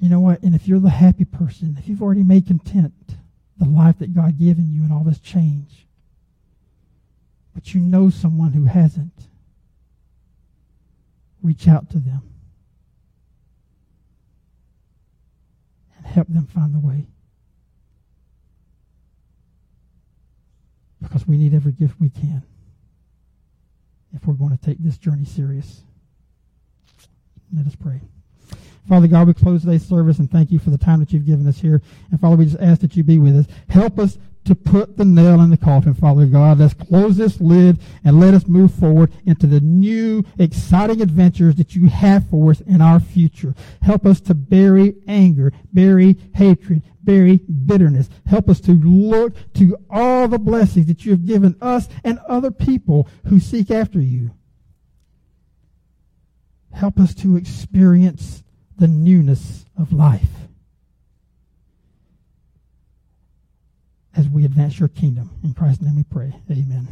You 0.00 0.08
know 0.08 0.20
what? 0.20 0.42
And 0.42 0.54
if 0.54 0.66
you're 0.66 0.80
the 0.80 0.88
happy 0.88 1.26
person, 1.26 1.76
if 1.78 1.86
you've 1.86 2.02
already 2.02 2.22
made 2.22 2.46
content 2.46 2.94
the 3.58 3.68
life 3.68 3.98
that 3.98 4.14
God 4.14 4.38
given 4.38 4.72
you 4.72 4.82
and 4.82 4.92
all 4.92 5.04
this 5.04 5.20
change, 5.20 5.86
but 7.54 7.74
you 7.74 7.80
know 7.80 8.08
someone 8.08 8.52
who 8.52 8.64
hasn't, 8.64 9.12
reach 11.42 11.68
out 11.68 11.90
to 11.90 11.98
them 11.98 12.22
and 15.96 16.06
help 16.06 16.28
them 16.28 16.46
find 16.46 16.74
the 16.74 16.78
way. 16.78 17.06
Because 21.02 21.26
we 21.26 21.36
need 21.36 21.54
every 21.54 21.72
gift 21.72 22.00
we 22.00 22.08
can 22.08 22.42
if 24.14 24.26
we're 24.26 24.34
going 24.34 24.56
to 24.56 24.64
take 24.64 24.78
this 24.78 24.96
journey 24.96 25.24
serious. 25.24 25.82
Let 27.54 27.66
us 27.66 27.74
pray. 27.74 28.00
Father 28.88 29.06
God, 29.06 29.28
we 29.28 29.34
close 29.34 29.62
today's 29.62 29.86
service 29.86 30.18
and 30.18 30.30
thank 30.30 30.50
you 30.50 30.58
for 30.58 30.70
the 30.70 30.78
time 30.78 31.00
that 31.00 31.12
you've 31.12 31.26
given 31.26 31.46
us 31.46 31.58
here. 31.58 31.80
And 32.10 32.20
Father, 32.20 32.36
we 32.36 32.46
just 32.46 32.60
ask 32.60 32.80
that 32.80 32.96
you 32.96 33.04
be 33.04 33.18
with 33.18 33.36
us. 33.36 33.46
Help 33.68 33.98
us 33.98 34.18
to 34.44 34.54
put 34.54 34.96
the 34.96 35.04
nail 35.04 35.40
in 35.42 35.50
the 35.50 35.56
coffin, 35.56 35.94
Father 35.94 36.26
God. 36.26 36.58
Let's 36.58 36.74
close 36.74 37.16
this 37.16 37.40
lid 37.40 37.78
and 38.04 38.18
let 38.18 38.34
us 38.34 38.46
move 38.46 38.72
forward 38.72 39.12
into 39.26 39.46
the 39.46 39.60
new, 39.60 40.24
exciting 40.38 41.02
adventures 41.02 41.56
that 41.56 41.76
you 41.76 41.88
have 41.88 42.28
for 42.30 42.50
us 42.50 42.60
in 42.62 42.80
our 42.80 43.00
future. 43.00 43.54
Help 43.82 44.06
us 44.06 44.20
to 44.22 44.34
bury 44.34 44.96
anger, 45.06 45.52
bury 45.72 46.16
hatred, 46.34 46.82
bury 47.02 47.36
bitterness. 47.36 48.08
Help 48.26 48.48
us 48.48 48.60
to 48.60 48.72
look 48.72 49.34
to 49.54 49.76
all 49.90 50.26
the 50.26 50.38
blessings 50.38 50.86
that 50.86 51.04
you 51.04 51.12
have 51.12 51.26
given 51.26 51.56
us 51.60 51.88
and 52.02 52.18
other 52.26 52.50
people 52.50 53.08
who 53.26 53.38
seek 53.40 53.70
after 53.70 54.00
you. 54.00 54.30
Help 56.72 56.98
us 56.98 57.14
to 57.16 57.36
experience 57.36 58.42
the 58.80 58.88
newness 58.88 59.66
of 59.78 59.92
life 59.92 60.22
as 64.16 64.28
we 64.28 64.44
advance 64.44 64.80
your 64.80 64.88
kingdom. 64.88 65.30
In 65.44 65.54
Christ's 65.54 65.82
name 65.82 65.96
we 65.96 66.02
pray. 66.02 66.34
Amen. 66.50 66.88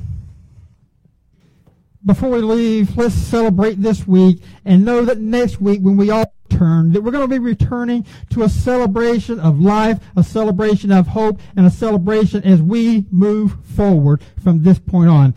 Before 2.05 2.31
we 2.31 2.41
leave, 2.41 2.97
let's 2.97 3.15
celebrate 3.15 3.83
this 3.83 4.07
week 4.07 4.43
and 4.65 4.85
know 4.85 5.05
that 5.05 5.19
next 5.19 5.61
week 5.61 5.81
when 5.81 5.97
we 5.97 6.11
all 6.11 6.33
return, 6.51 6.93
that 6.93 7.03
we're 7.03 7.11
going 7.11 7.29
to 7.29 7.29
be 7.29 7.39
returning 7.39 8.07
to 8.31 8.43
a 8.43 8.49
celebration 8.49 9.41
of 9.41 9.59
life, 9.59 9.99
a 10.15 10.23
celebration 10.23 10.93
of 10.93 11.09
hope, 11.09 11.41
and 11.57 11.67
a 11.67 11.71
celebration 11.71 12.45
as 12.45 12.63
we 12.63 13.07
move 13.11 13.57
forward 13.65 14.23
from 14.43 14.63
this 14.63 14.79
point 14.79 15.09
on. 15.09 15.35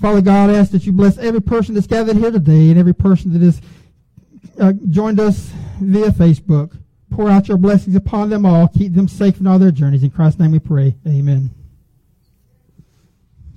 Father 0.00 0.20
God, 0.20 0.50
I 0.50 0.54
ask 0.54 0.70
that 0.70 0.86
you 0.86 0.92
bless 0.92 1.18
every 1.18 1.42
person 1.42 1.74
that's 1.74 1.86
gathered 1.86 2.16
here 2.16 2.30
today 2.30 2.70
and 2.70 2.78
every 2.78 2.94
person 2.94 3.32
that 3.32 3.42
is 3.42 3.60
uh, 4.60 4.72
joined 4.88 5.20
us 5.20 5.50
via 5.80 6.10
Facebook. 6.10 6.78
Pour 7.10 7.30
out 7.30 7.48
your 7.48 7.56
blessings 7.56 7.96
upon 7.96 8.30
them 8.30 8.44
all. 8.44 8.68
Keep 8.68 8.94
them 8.94 9.08
safe 9.08 9.40
in 9.40 9.46
all 9.46 9.58
their 9.58 9.70
journeys. 9.70 10.02
In 10.02 10.10
Christ's 10.10 10.40
name 10.40 10.52
we 10.52 10.58
pray. 10.58 10.96
Amen. 11.06 11.50